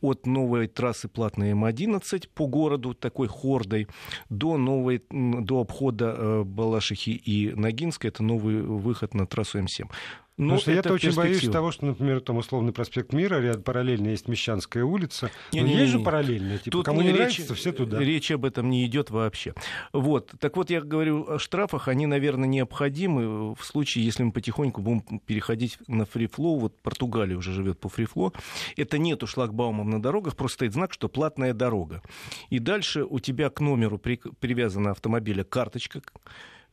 от 0.00 0.26
новой 0.26 0.66
трассы 0.66 1.08
платной 1.08 1.52
М11 1.52 2.28
по 2.34 2.46
городу 2.46 2.94
такой 2.94 3.28
хордой 3.28 3.88
до 4.28 4.56
новой, 4.56 5.02
до 5.10 5.60
обхода 5.60 6.14
э, 6.16 6.42
Балашихи 6.44 7.10
и 7.10 7.52
Ногинска. 7.54 8.08
Это 8.08 8.22
новый 8.22 8.62
выход 8.62 9.14
на 9.14 9.26
трассу 9.26 9.58
М7. 9.58 9.88
Ну, 10.36 10.56
Потому 10.56 10.60
что 10.60 10.72
я-то 10.72 10.92
очень 10.94 11.14
боюсь 11.14 11.48
того, 11.48 11.70
что, 11.70 11.86
например, 11.86 12.20
там 12.20 12.38
условный 12.38 12.72
проспект 12.72 13.12
Мира, 13.12 13.40
ряд 13.40 13.62
параллельно 13.62 14.08
есть 14.08 14.26
Мещанская 14.26 14.84
улица. 14.84 15.30
Не, 15.52 15.60
но 15.60 15.66
не, 15.66 15.72
есть 15.74 15.92
не, 15.92 15.98
же 15.98 16.04
параллельно. 16.04 16.56
Типа, 16.56 16.70
Тут 16.70 16.86
кому 16.86 17.02
не 17.02 17.08
речь, 17.08 17.38
нравится, 17.38 17.54
все 17.54 17.72
туда. 17.72 17.98
Речь 17.98 18.30
об 18.30 18.46
этом 18.46 18.70
не 18.70 18.86
идет 18.86 19.10
вообще. 19.10 19.52
Вот. 19.92 20.32
Так 20.40 20.56
вот, 20.56 20.70
я 20.70 20.80
говорю 20.80 21.28
о 21.28 21.38
штрафах. 21.38 21.88
Они, 21.88 22.06
наверное, 22.06 22.48
необходимы 22.48 23.54
в 23.54 23.62
случае, 23.62 24.04
если 24.04 24.22
мы 24.22 24.32
потихоньку 24.32 24.80
будем 24.80 25.02
переходить 25.20 25.78
на 25.88 26.06
фрифлоу. 26.06 26.58
Вот 26.58 26.80
Португалия 26.80 27.36
уже 27.36 27.52
живет 27.52 27.78
по 27.78 27.90
фрифло. 27.90 28.32
Это 28.76 28.96
нету 28.96 29.26
шлагбаумов 29.26 29.86
на 29.86 30.00
дорогах, 30.00 30.36
просто 30.36 30.60
стоит 30.60 30.72
знак, 30.72 30.92
что 30.92 31.08
платная 31.08 31.52
дорога. 31.52 32.02
И 32.48 32.58
дальше 32.58 33.04
у 33.04 33.18
тебя 33.18 33.50
к 33.50 33.60
номеру 33.60 33.98
при, 33.98 34.16
привязана 34.40 34.92
автомобиля 34.92 35.44
карточка, 35.44 36.00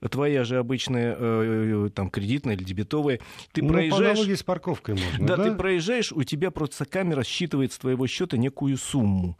твоя 0.09 0.43
же 0.43 0.57
обычная 0.57 1.15
э, 1.17 1.85
э, 1.87 1.89
там 1.89 2.09
кредитная 2.09 2.55
или 2.55 2.63
дебетовая, 2.63 3.19
ты 3.51 3.61
ну, 3.61 3.69
проезжаешь... 3.69 4.25
По 4.25 4.35
с 4.35 4.43
парковкой 4.43 4.95
можно, 4.95 5.27
да, 5.27 5.35
да, 5.37 5.43
ты 5.43 5.55
проезжаешь, 5.55 6.11
у 6.11 6.23
тебя 6.23 6.51
просто 6.51 6.85
камера 6.85 7.23
считывает 7.23 7.73
с 7.73 7.77
твоего 7.77 8.07
счета 8.07 8.37
некую 8.37 8.77
сумму. 8.77 9.37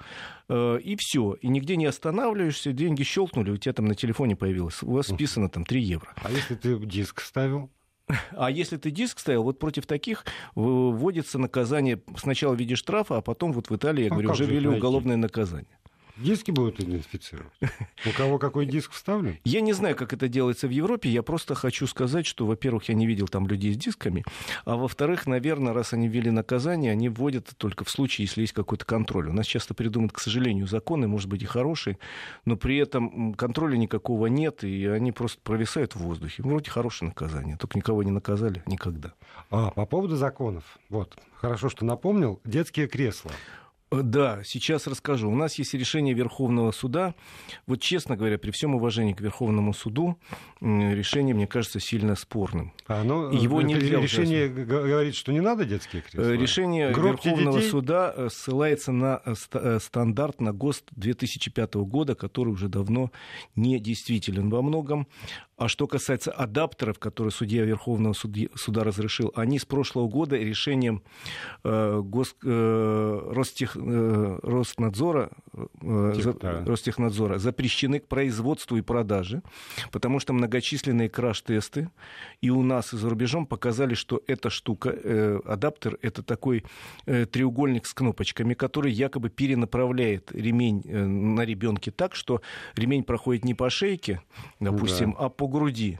Э, 0.50 0.80
и 0.84 0.96
все. 0.96 1.34
И 1.42 1.48
нигде 1.48 1.76
не 1.76 1.86
останавливаешься, 1.86 2.72
деньги 2.72 3.04
щелкнули, 3.04 3.52
у 3.52 3.58
тебя 3.58 3.74
там 3.74 3.86
на 3.86 3.96
телефоне 3.96 4.36
появилось. 4.36 4.82
У 4.84 4.92
вас 4.92 5.08
списано 5.08 5.50
там 5.50 5.66
3 5.66 5.82
евро. 5.82 6.14
А 6.24 6.32
если 6.32 6.56
ты 6.56 6.78
диск 6.78 7.22
ставил? 7.22 7.70
А 8.32 8.50
если 8.50 8.78
ты 8.78 8.92
диск 8.92 9.20
ставил, 9.20 9.44
вот 9.44 9.60
против 9.60 9.86
таких 9.86 10.26
вводится 10.56 11.40
наказание 11.40 12.02
сначала 12.18 12.56
в 12.56 12.60
виде 12.60 12.76
штрафа, 12.76 13.18
а 13.18 13.22
потом 13.22 13.52
вот 13.52 13.70
в 13.70 13.76
Италии, 13.76 14.04
я 14.04 14.08
а 14.08 14.12
говорю, 14.12 14.32
уже 14.32 14.46
ввели 14.46 14.68
уголовное 14.68 15.18
наказание. 15.18 15.78
Диски 16.18 16.52
будут 16.52 16.80
идентифицировать? 16.80 17.52
У 18.06 18.12
кого 18.16 18.40
какой 18.40 18.66
диск 18.66 18.92
вставлен? 18.92 19.38
Я 19.44 19.62
не 19.62 19.74
знаю, 19.74 19.96
как 19.96 20.14
это 20.14 20.28
делается 20.28 20.68
в 20.68 20.72
Европе. 20.72 21.10
Я 21.10 21.22
просто 21.22 21.54
хочу 21.56 21.86
сказать, 21.88 22.26
что, 22.26 22.46
во-первых, 22.46 22.90
я 22.90 22.96
не 22.96 23.06
видел 23.06 23.28
там 23.28 23.48
людей 23.48 23.74
с 23.74 23.78
дисками, 23.78 24.24
а 24.66 24.76
во-вторых, 24.76 25.28
наверное, 25.28 25.74
раз 25.74 25.94
они 25.94 26.08
ввели 26.08 26.32
наказание, 26.32 26.92
они 26.92 27.10
вводят 27.10 27.54
только 27.58 27.86
в 27.86 27.90
случае, 27.90 28.26
если 28.26 28.42
есть 28.42 28.54
какой-то 28.54 28.86
контроль. 28.86 29.30
У 29.30 29.34
нас 29.34 29.46
часто 29.46 29.74
придумают, 29.74 30.14
к 30.14 30.20
сожалению, 30.20 30.68
законы, 30.68 31.08
может 31.08 31.30
быть, 31.30 31.44
и 31.44 31.46
хорошие, 31.46 31.98
но 32.46 32.56
при 32.58 32.78
этом 32.78 33.34
контроля 33.34 33.78
никакого 33.78 34.28
нет, 34.28 34.64
и 34.64 34.86
они 34.88 35.12
просто 35.12 35.40
провисают 35.42 35.96
в 35.96 36.00
воздухе. 36.00 36.42
Вроде 36.44 36.72
хорошее 36.72 37.10
наказание, 37.10 37.58
только 37.58 37.78
никого 37.78 38.02
не 38.04 38.12
наказали 38.12 38.64
никогда. 38.66 39.14
А, 39.52 39.72
по 39.72 39.86
поводу 39.86 40.16
законов. 40.16 40.80
Вот, 40.90 41.18
хорошо, 41.36 41.70
что 41.70 41.86
напомнил. 41.86 42.40
Детские 42.44 42.88
кресла. 42.88 43.32
Э, 43.89 44.01
да, 44.01 44.41
сейчас 44.44 44.88
расскажу. 44.88 45.29
У 45.29 45.36
нас 45.36 45.56
есть 45.56 45.74
решение 45.74 46.13
Верховного 46.13 46.72
суда. 46.72 47.15
Вот, 47.65 47.82
честно 47.82 48.17
говоря, 48.17 48.38
при 48.38 48.51
всем 48.51 48.75
уважении 48.75 49.13
к 49.13 49.22
Верховному 49.22 49.74
суду, 49.74 50.17
решение, 50.60 51.34
мне 51.34 51.48
кажется, 51.48 51.79
сильно 51.79 52.15
спорным. 52.15 52.74
А, 52.88 53.03
ну, 53.03 53.32
Его 53.32 53.62
нельзя 53.62 54.00
решение 54.00 54.51
ужасно. 54.51 54.65
говорит, 54.65 55.15
что 55.15 55.32
не 55.32 55.41
надо 55.41 55.65
детские 55.65 56.01
кресла? 56.01 56.32
Э, 56.32 56.36
решение 56.36 56.91
Гробки 56.91 57.27
Верховного 57.27 57.60
детей? 57.60 57.72
суда 57.72 58.13
э, 58.15 58.29
ссылается 58.32 58.91
на 58.91 59.22
стандарт, 59.79 60.41
на 60.41 60.51
ГОСТ 60.53 60.89
2005 60.91 61.75
года, 61.75 62.15
который 62.15 62.50
уже 62.50 62.67
давно 62.67 63.12
не 63.56 63.79
действителен 63.79 64.50
во 64.50 64.62
многом. 64.62 65.08
А 65.58 65.67
что 65.67 65.88
касается 65.88 66.32
адаптеров, 66.32 67.00
которые 67.00 67.32
судья 67.32 67.63
Верховного 67.63 68.13
суда 68.13 68.84
разрешил, 68.84 69.32
они 69.36 69.58
с 69.58 69.65
прошлого 69.65 70.08
года 70.08 70.38
решением 70.38 71.01
э, 71.63 72.00
гос, 72.03 72.36
э, 72.44 73.32
Ростех, 73.34 73.75
э, 73.77 74.39
Ростнадзора, 74.43 75.29
э, 75.53 76.13
за, 76.15 76.34
да. 76.34 76.63
Ростехнадзора 76.65 77.39
запрещены 77.39 78.00
к 78.00 78.07
производству 78.07 78.77
и 78.77 78.81
продаже, 78.81 79.41
потому 79.91 80.19
что 80.19 80.34
многочисленные 80.34 81.10
краш-тесты 81.10 81.89
и 82.41 82.50
у 82.50 82.63
нас, 82.63 82.93
и 82.93 82.98
за 82.98 83.10
рубежом 83.10 83.46
показали, 83.46 83.93
что 83.93 84.22
эта 84.27 84.50
штука, 84.50 84.89
э, 84.89 85.39
адаптер, 85.46 85.98
это 86.01 86.24
такой 86.24 86.63
э, 87.05 87.25
треугольник 87.25 87.86
с 87.86 87.93
кнопочками, 87.93 88.53
который 88.53 88.91
якобы 88.91 89.29
перенаправляет 89.29 90.31
ремень 90.31 90.84
э, 90.86 91.05
на 91.05 91.41
ребенке 91.41 91.91
так, 91.91 92.15
что 92.15 92.41
ремень 92.75 93.03
проходит 93.03 93.46
не 93.46 93.53
по 93.53 93.69
шейке, 93.69 94.22
допустим, 94.60 95.12
да. 95.12 95.25
а 95.25 95.29
по 95.29 95.48
груди. 95.48 96.00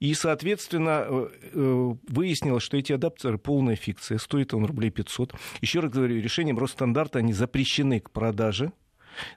И, 0.00 0.14
соответственно, 0.14 1.28
выяснилось, 1.52 2.62
что 2.62 2.76
эти 2.76 2.92
адаптеры 2.92 3.36
полная 3.36 3.74
фикция. 3.74 4.18
Стоит 4.18 4.54
он 4.54 4.64
рублей 4.64 4.90
500. 4.90 5.34
Еще 5.60 5.80
раз 5.80 5.90
говорю, 5.90 6.20
решением 6.20 6.58
Росстандарта 6.58 7.17
они 7.18 7.32
запрещены 7.32 8.00
к 8.00 8.10
продаже 8.10 8.72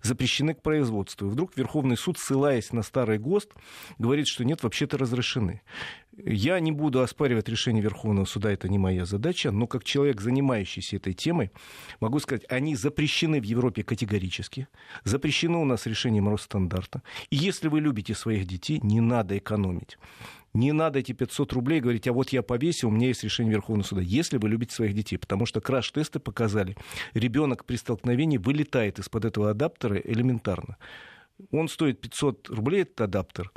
запрещены 0.01 0.53
к 0.53 0.61
производству. 0.61 1.27
И 1.27 1.29
вдруг 1.29 1.57
Верховный 1.57 1.97
суд, 1.97 2.17
ссылаясь 2.17 2.71
на 2.71 2.83
старый 2.83 3.17
ГОСТ, 3.17 3.51
говорит, 3.97 4.27
что 4.27 4.43
нет, 4.43 4.63
вообще-то 4.63 4.97
разрешены. 4.97 5.61
Я 6.25 6.59
не 6.59 6.71
буду 6.71 7.01
оспаривать 7.01 7.49
решение 7.49 7.81
Верховного 7.81 8.25
суда, 8.25 8.51
это 8.51 8.69
не 8.69 8.77
моя 8.77 9.05
задача, 9.05 9.51
но 9.51 9.67
как 9.67 9.83
человек, 9.83 10.21
занимающийся 10.21 10.97
этой 10.97 11.13
темой, 11.13 11.51
могу 11.99 12.19
сказать, 12.19 12.43
они 12.49 12.75
запрещены 12.75 13.39
в 13.39 13.43
Европе 13.43 13.83
категорически, 13.83 14.67
запрещено 15.03 15.61
у 15.61 15.65
нас 15.65 15.85
решением 15.85 16.29
Росстандарта. 16.29 17.01
И 17.29 17.35
если 17.35 17.67
вы 17.67 17.81
любите 17.81 18.13
своих 18.13 18.45
детей, 18.45 18.79
не 18.83 19.01
надо 19.01 19.37
экономить. 19.37 19.97
Не 20.53 20.73
надо 20.73 20.99
эти 20.99 21.13
500 21.13 21.53
рублей 21.53 21.79
говорить, 21.79 22.07
а 22.07 22.13
вот 22.13 22.29
я 22.29 22.41
повесил, 22.41 22.89
у 22.89 22.91
меня 22.91 23.07
есть 23.07 23.23
решение 23.23 23.53
Верховного 23.53 23.87
суда. 23.87 24.01
Если 24.01 24.37
вы 24.37 24.49
любите 24.49 24.75
своих 24.75 24.93
детей, 24.93 25.17
потому 25.17 25.45
что 25.45 25.61
краш-тесты 25.61 26.19
показали, 26.19 26.75
ребенок 27.13 27.65
при 27.65 27.77
столкновении 27.77 28.37
вылетает 28.37 28.99
из-под 28.99 29.25
этого 29.25 29.49
адаптера 29.51 29.95
элементарно. 29.95 30.77
Он 31.51 31.69
стоит 31.69 32.01
500 32.01 32.49
рублей, 32.49 32.81
этот 32.81 33.01
адаптер, 33.01 33.51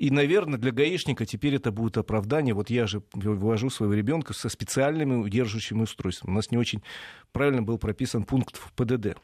и, 0.00 0.10
наверное, 0.10 0.58
для 0.58 0.72
гаишника 0.72 1.26
теперь 1.26 1.56
это 1.56 1.70
будет 1.70 1.98
оправдание. 1.98 2.54
Вот 2.54 2.70
я 2.70 2.86
же 2.86 3.02
вывожу 3.12 3.68
своего 3.68 3.92
ребенка 3.92 4.32
со 4.32 4.48
специальными 4.48 5.16
удерживающими 5.16 5.82
устройствами. 5.82 6.32
У 6.32 6.34
нас 6.36 6.50
не 6.50 6.56
очень 6.56 6.82
правильно 7.32 7.62
был 7.62 7.76
прописан 7.76 8.24
пункт 8.24 8.56
в 8.56 8.72
ПДД. 8.72 9.18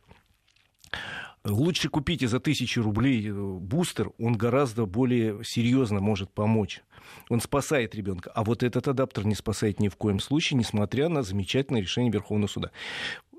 Лучше 1.45 1.88
купите 1.88 2.28
за 2.28 2.40
тысячу 2.40 2.83
рублей 2.83 3.26
э, 3.26 3.33
бустер, 3.33 4.11
он 4.18 4.37
гораздо 4.37 4.85
более 4.85 5.42
серьезно 5.45 6.00
может 6.00 6.30
помочь. 6.30 6.83
Он 7.30 7.40
спасает 7.40 7.95
ребенка. 7.95 8.30
А 8.35 8.45
вот 8.45 8.62
этот 8.62 8.87
адаптер 8.87 9.25
не 9.26 9.35
спасает 9.35 9.80
ни 9.80 9.88
в 9.88 9.97
коем 9.97 10.21
случае, 10.21 10.59
несмотря 10.59 11.09
на 11.09 11.23
замечательное 11.23 11.80
решение 11.80 12.12
Верховного 12.12 12.49
суда. 12.49 12.71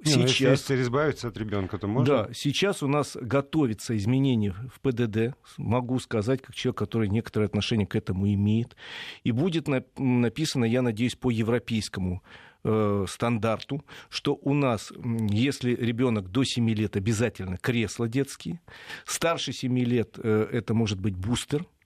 Не, 0.08 0.24
ну, 0.24 0.28
сейчас... 0.28 0.70
если 0.70 0.82
избавиться 0.82 1.28
от 1.28 1.38
ребенка, 1.38 1.78
то 1.78 1.88
можно? 1.88 2.06
Да, 2.06 2.30
сейчас 2.34 2.84
у 2.84 2.88
нас 2.88 3.18
готовится 3.20 3.96
изменение 3.96 4.54
в 4.54 4.80
ПДД, 4.82 5.36
могу 5.58 6.00
сказать, 6.00 6.42
как 6.42 6.56
человек, 6.56 6.78
который 6.78 7.10
некоторое 7.10 7.46
отношение 7.46 7.88
к 7.88 7.96
этому 7.96 8.28
имеет. 8.34 8.76
И 9.24 9.32
будет 9.32 9.68
написано, 9.98 10.66
я 10.66 10.82
надеюсь, 10.82 11.16
по 11.16 11.30
европейскому 11.30 12.24
э, 12.64 13.06
стандарту, 13.08 13.84
что 14.10 14.38
у 14.42 14.54
нас, 14.54 14.92
если 15.30 15.76
ребенок 15.76 16.30
до 16.30 16.44
7 16.44 16.70
лет, 16.72 16.96
обязательно 16.96 17.58
кресла 17.58 18.08
детские, 18.08 18.62
старше 19.06 19.54
7 19.54 19.78
лет 19.80 20.18
э, 20.18 20.48
это 20.52 20.74
может 20.74 21.00
быть 21.00 21.16
бустер– 21.16 21.66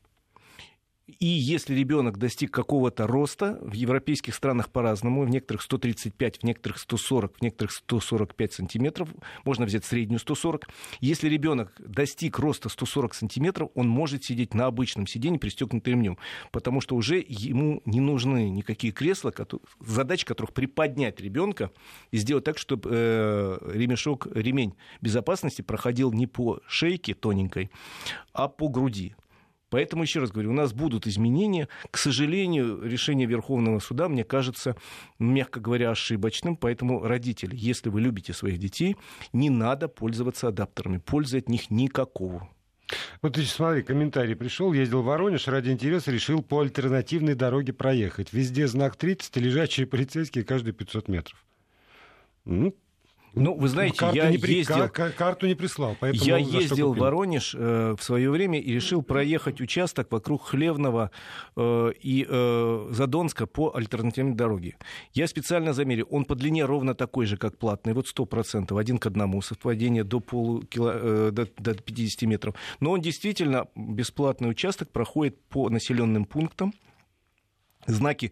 и 1.20 1.25
если 1.25 1.75
ребенок 1.75 2.18
достиг 2.18 2.51
какого-то 2.51 3.08
роста, 3.08 3.58
в 3.62 3.74
европейских 3.74 4.36
странах 4.36 4.70
по-разному, 4.70 5.24
в 5.24 5.30
некоторых 5.30 5.62
135, 5.62 6.38
в 6.38 6.44
некоторых 6.44 6.80
140, 6.80 7.38
в 7.38 7.41
некоторых 7.41 7.72
145 7.72 8.53
сантиметров, 8.53 9.10
можно 9.46 9.65
взять 9.65 9.86
среднюю 9.86 10.20
140. 10.20 10.68
Если 11.00 11.30
ребенок 11.30 11.74
достиг 11.80 12.39
роста 12.39 12.70
140 12.70 13.13
сантиметров, 13.13 13.70
он 13.75 13.88
может 13.88 14.24
сидеть 14.24 14.53
на 14.53 14.65
обычном 14.65 15.08
сиденье, 15.08 15.39
пристегнутым 15.39 15.94
ремнем, 15.94 16.18
потому 16.51 16.82
что 16.82 16.96
уже 16.96 17.24
ему 17.27 17.82
не 17.86 18.00
нужны 18.00 18.50
никакие 18.50 18.94
кресла, 18.94 19.34
задача 19.80 20.25
которых 20.25 20.53
приподнять 20.53 21.20
ребенка 21.20 21.72
и 22.12 22.18
сделать 22.18 22.44
так, 22.44 22.58
чтобы 22.58 22.89
э, 22.91 23.72
ремешок, 23.74 24.27
ремень 24.34 24.75
безопасности 25.01 25.62
проходил 25.62 26.12
не 26.12 26.27
по 26.27 26.60
шейке 26.68 27.13
тоненькой, 27.13 27.72
а 28.34 28.48
по 28.48 28.70
груди. 28.70 29.15
Поэтому, 29.72 30.04
еще 30.04 30.20
раз 30.20 30.32
говорю, 30.32 30.51
у 30.51 30.54
нас 30.54 30.74
будут 30.74 31.08
изменения. 31.08 31.70
К 31.90 31.98
сожалению, 31.98 32.82
решение 32.84 33.25
Верховного 33.25 33.80
суда, 33.80 34.10
мне 34.10 34.25
кажется, 34.25 34.75
мягко 35.18 35.62
говоря, 35.62 35.92
ошибочным. 35.92 36.58
Поэтому, 36.58 37.01
родители, 37.01 37.56
если 37.56 37.90
вы 37.90 38.01
любите 38.01 38.34
своих 38.34 38.60
детей, 38.60 38.98
не 39.32 39.50
надо 39.50 39.88
пользоваться 39.88 40.50
адаптерами. 40.50 40.98
Пользы 40.98 41.38
от 41.38 41.48
них 41.48 41.72
никакого. 41.72 42.50
Вот 43.22 43.36
ты 43.36 43.44
смотри, 43.44 43.84
комментарий 43.84 44.36
пришел, 44.36 44.74
ездил 44.74 45.01
в 45.01 45.06
Воронеж, 45.06 45.48
ради 45.48 45.70
интереса 45.70 46.12
решил 46.12 46.44
по 46.44 46.60
альтернативной 46.60 47.36
дороге 47.36 47.72
проехать. 47.72 48.34
Везде 48.34 48.68
знак 48.68 48.98
30, 48.98 49.38
лежачие 49.38 49.88
полицейские 49.88 50.44
каждые 50.44 50.74
500 50.74 51.08
метров. 51.08 51.46
Ну, 52.44 52.75
ну, 53.34 53.56
вы 53.56 53.70
знаете, 53.70 53.98
карту 53.98 54.18
я 54.18 54.30
не 54.30 54.38
при... 54.38 54.56
ездил... 54.56 54.90
Карту 54.90 55.48
не 55.48 55.56
прислал, 55.56 55.96
поэтому... 56.00 56.24
Я 56.26 56.38
ездил 56.38 56.94
в 56.94 56.98
Воронеж 56.98 57.56
э, 57.58 57.96
в 57.98 58.04
свое 58.04 58.30
время 58.30 58.60
и 58.60 58.74
решил 58.74 59.02
проехать 59.02 59.62
участок 59.62 60.12
вокруг 60.12 60.44
Хлевного 60.44 61.12
э, 61.56 61.94
и 62.02 62.26
э, 62.28 62.88
Задонска 62.92 63.48
по 63.48 63.74
альтернативной 63.74 64.36
дороге. 64.36 64.76
Я 65.14 65.28
специально 65.28 65.74
замерил, 65.74 66.08
он 66.10 66.26
по 66.26 66.36
длине 66.36 66.66
ровно 66.66 66.94
такой 66.94 67.26
же, 67.26 67.38
как 67.38 67.58
платный, 67.58 67.94
вот 67.94 68.08
сто 68.08 68.26
процентов, 68.26 68.78
один 68.78 68.98
к 68.98 69.06
одному, 69.06 69.42
совпадение 69.42 70.04
до, 70.04 70.20
полукило... 70.20 70.92
э, 70.94 71.32
до, 71.32 71.48
до 71.58 71.74
50 71.74 72.24
метров. 72.24 72.56
Но 72.82 72.92
он 72.92 73.02
действительно, 73.02 73.68
бесплатный 73.76 74.50
участок, 74.50 74.92
проходит 74.92 75.42
по 75.50 75.70
населенным 75.70 76.26
пунктам, 76.26 76.74
знаки 77.88 78.32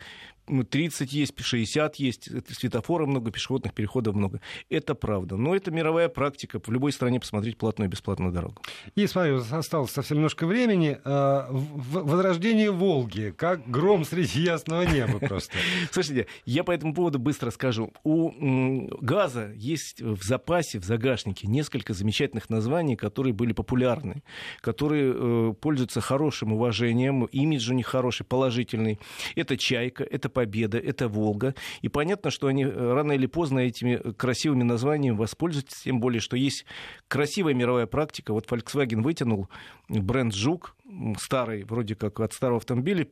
30 0.70 1.14
есть, 1.14 1.34
60 1.40 1.96
есть, 1.96 2.30
светофора 2.54 3.06
много, 3.06 3.32
пешеходных 3.32 3.74
переходов 3.74 4.16
много. 4.16 4.42
Это 4.70 4.96
правда. 4.96 5.38
Но 5.38 5.56
это 5.56 5.72
мировая 5.72 6.10
практика. 6.10 6.60
В 6.60 6.72
любой 6.72 6.92
стране 6.92 7.20
посмотреть 7.20 7.58
платную 7.58 7.88
и 7.88 7.92
бесплатную 7.92 8.32
дорогу. 8.32 8.56
И 8.96 9.08
смотри, 9.08 9.34
осталось 9.52 9.92
совсем 9.92 10.18
немножко 10.18 10.46
времени. 10.46 10.98
А, 11.04 11.48
возрождение 11.50 12.72
Волги, 12.72 13.34
как 13.36 13.70
гром 13.70 14.06
среди 14.06 14.42
ясного 14.42 14.84
неба 14.84 15.20
просто. 15.20 15.54
Слушайте, 15.92 16.28
я 16.46 16.64
по 16.64 16.72
этому 16.72 16.94
поводу 16.94 17.20
быстро 17.20 17.52
скажу. 17.52 17.94
У 18.04 18.90
газа 19.02 19.52
есть 19.56 20.02
в 20.02 20.24
запасе, 20.24 20.80
в 20.80 20.86
загашнике 20.86 21.48
несколько 21.48 21.94
замечательных 21.94 22.50
названий, 22.50 22.96
которые 22.96 23.34
были 23.34 23.54
популярны, 23.54 24.24
которые 24.62 25.14
э, 25.16 25.54
пользуются 25.60 26.02
хорошим 26.02 26.54
уважением, 26.54 27.26
имидж 27.26 27.72
у 27.72 27.74
них 27.74 27.88
хороший, 27.88 28.26
положительный. 28.26 29.00
Это 29.36 29.58
«Чайка», 29.58 30.04
это 30.04 30.30
Победа, 30.40 30.78
это 30.78 31.10
Волга. 31.10 31.54
И 31.82 31.90
понятно, 31.90 32.32
что 32.32 32.48
они 32.48 32.64
э, 32.64 32.94
рано 32.94 33.12
или 33.12 33.26
поздно 33.26 33.60
этими 33.60 33.98
красивыми 34.14 34.64
названиями 34.64 35.18
воспользуются, 35.18 35.84
тем 35.84 36.00
более, 36.00 36.22
что 36.22 36.38
есть 36.38 36.66
красивая 37.10 37.54
мировая 37.54 37.88
практика. 37.88 38.32
Вот 38.32 38.46
Volkswagen 38.46 39.02
вытянул 39.02 39.50
бренд 39.90 40.34
«Жук», 40.34 40.78
старый, 41.18 41.64
вроде 41.64 41.96
как 41.96 42.20
от 42.20 42.34
старого 42.34 42.58
автомобиля, 42.58 43.08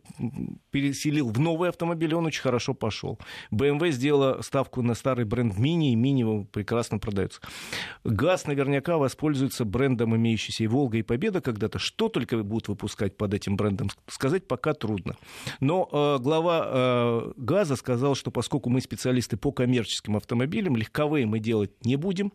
переселил 0.71 1.29
в 1.29 1.39
новый 1.39 1.69
автомобиль, 1.69 2.11
и 2.11 2.15
он 2.15 2.25
очень 2.25 2.41
хорошо 2.41 2.73
пошел. 2.73 3.19
BMW 3.51 3.91
сделала 3.91 4.41
ставку 4.41 4.81
на 4.81 4.93
старый 4.93 5.25
бренд 5.25 5.57
Мини, 5.57 5.91
и 5.91 5.95
Мини 5.95 6.45
прекрасно 6.51 6.99
продается. 6.99 7.41
ГАЗ 8.03 8.47
наверняка 8.47 8.97
воспользуется 8.97 9.65
брендом, 9.65 10.15
имеющийся 10.15 10.63
и 10.63 10.67
Волга, 10.67 10.97
и 10.97 11.03
Победа 11.03 11.41
когда-то. 11.41 11.79
Что 11.79 12.09
только 12.09 12.37
будут 12.43 12.67
выпускать 12.67 13.17
под 13.17 13.33
этим 13.33 13.57
брендом, 13.57 13.89
сказать 14.07 14.47
пока 14.47 14.73
трудно. 14.73 15.15
Но 15.59 15.87
э, 15.91 16.21
глава 16.21 16.67
э, 16.67 17.31
ГАЗа 17.37 17.75
сказал, 17.75 18.15
что 18.15 18.31
поскольку 18.31 18.69
мы 18.69 18.81
специалисты 18.81 19.37
по 19.37 19.51
коммерческим 19.51 20.17
автомобилям, 20.17 20.75
легковые 20.75 21.25
мы 21.25 21.39
делать 21.39 21.71
не 21.85 21.95
будем, 21.95 22.31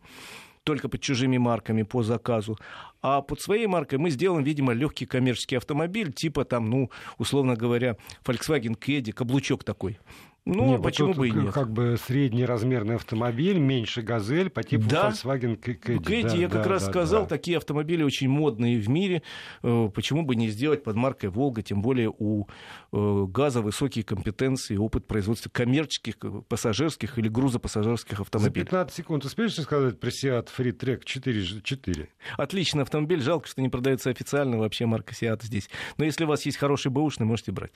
только 0.64 0.88
под 0.88 1.00
чужими 1.00 1.38
марками 1.38 1.82
по 1.82 2.02
заказу. 2.02 2.58
А 3.00 3.20
под 3.20 3.40
своей 3.40 3.66
маркой 3.66 3.98
мы 3.98 4.10
сделаем, 4.10 4.44
видимо, 4.44 4.72
легкий 4.72 5.06
коммерческий 5.06 5.56
автомобиль, 5.56 6.12
типа 6.12 6.44
там, 6.44 6.70
ну, 6.70 6.90
условно 7.18 7.56
говоря, 7.56 7.96
Volkswagen 8.24 8.78
Caddy, 8.78 9.12
каблучок 9.12 9.64
такой. 9.64 9.98
Ну, 10.44 10.66
нет, 10.66 10.82
почему 10.82 11.14
бы 11.14 11.28
и 11.28 11.30
нет? 11.30 11.54
Как 11.54 11.70
бы 11.70 11.96
среднеразмерный 11.96 12.96
автомобиль, 12.96 13.58
меньше 13.58 14.02
газель 14.02 14.50
по 14.50 14.64
типу 14.64 14.88
да. 14.88 15.10
Volkswagen 15.10 15.56
Caddy. 15.56 16.00
Caddy, 16.00 16.22
да, 16.22 16.34
я 16.34 16.48
как 16.48 16.64
да, 16.64 16.68
раз 16.68 16.84
да, 16.84 16.90
сказал, 16.90 17.22
да. 17.22 17.28
такие 17.28 17.58
автомобили 17.58 18.02
очень 18.02 18.28
модные 18.28 18.80
в 18.80 18.88
мире. 18.88 19.22
Э, 19.62 19.88
почему 19.94 20.22
бы 20.22 20.34
не 20.34 20.48
сделать 20.48 20.82
под 20.82 20.96
маркой 20.96 21.30
Волга, 21.30 21.62
тем 21.62 21.80
более 21.80 22.12
у 22.18 22.48
э, 22.92 23.26
газа 23.28 23.62
высокие 23.62 24.04
компетенции, 24.04 24.76
опыт 24.76 25.06
производства 25.06 25.48
коммерческих, 25.48 26.16
э, 26.22 26.42
пассажирских 26.48 27.18
или 27.18 27.28
грузопассажирских 27.28 28.18
автомобилей. 28.18 28.64
За 28.64 28.70
15 28.70 28.96
секунд 28.96 29.24
успеешь 29.24 29.54
сказать 29.54 30.00
про 30.00 30.08
Seat 30.08 30.48
Freetrack 30.58 31.02
4? 31.04 31.60
4? 31.62 32.08
Отличный 32.36 32.82
автомобиль, 32.82 33.22
жалко, 33.22 33.46
что 33.46 33.62
не 33.62 33.68
продается 33.68 34.10
официально 34.10 34.58
вообще 34.58 34.86
марка 34.86 35.14
Seat 35.14 35.44
здесь. 35.44 35.70
Но 35.98 36.04
если 36.04 36.24
у 36.24 36.26
вас 36.26 36.44
есть 36.46 36.56
хороший 36.56 36.90
бэушный, 36.90 37.26
можете 37.26 37.52
брать. 37.52 37.72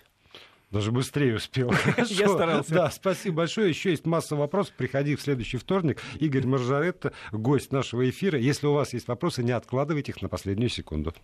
Даже 0.77 0.93
быстрее 0.93 1.37
успел. 1.37 1.73
Я 1.97 2.29
старался. 2.29 2.75
Да, 2.75 2.91
спасибо 2.91 3.37
большое. 3.37 3.71
Еще 3.71 3.93
есть 3.93 4.05
масса 4.05 4.37
вопросов. 4.37 4.75
Приходи 4.77 5.17
в 5.17 5.23
следующий 5.23 5.57
вторник. 5.57 6.03
Игорь 6.21 6.47
Маржаретто, 6.47 7.15
гость 7.33 7.73
нашего 7.73 8.07
эфира. 8.11 8.39
Если 8.39 8.67
у 8.67 8.75
вас 8.75 8.93
есть 8.93 9.09
вопросы, 9.09 9.43
не 9.43 9.53
откладывайте 9.53 10.13
их 10.13 10.21
на 10.21 10.29
последнюю 10.29 10.69
секунду. 10.69 11.15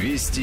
Вести 0.00 0.42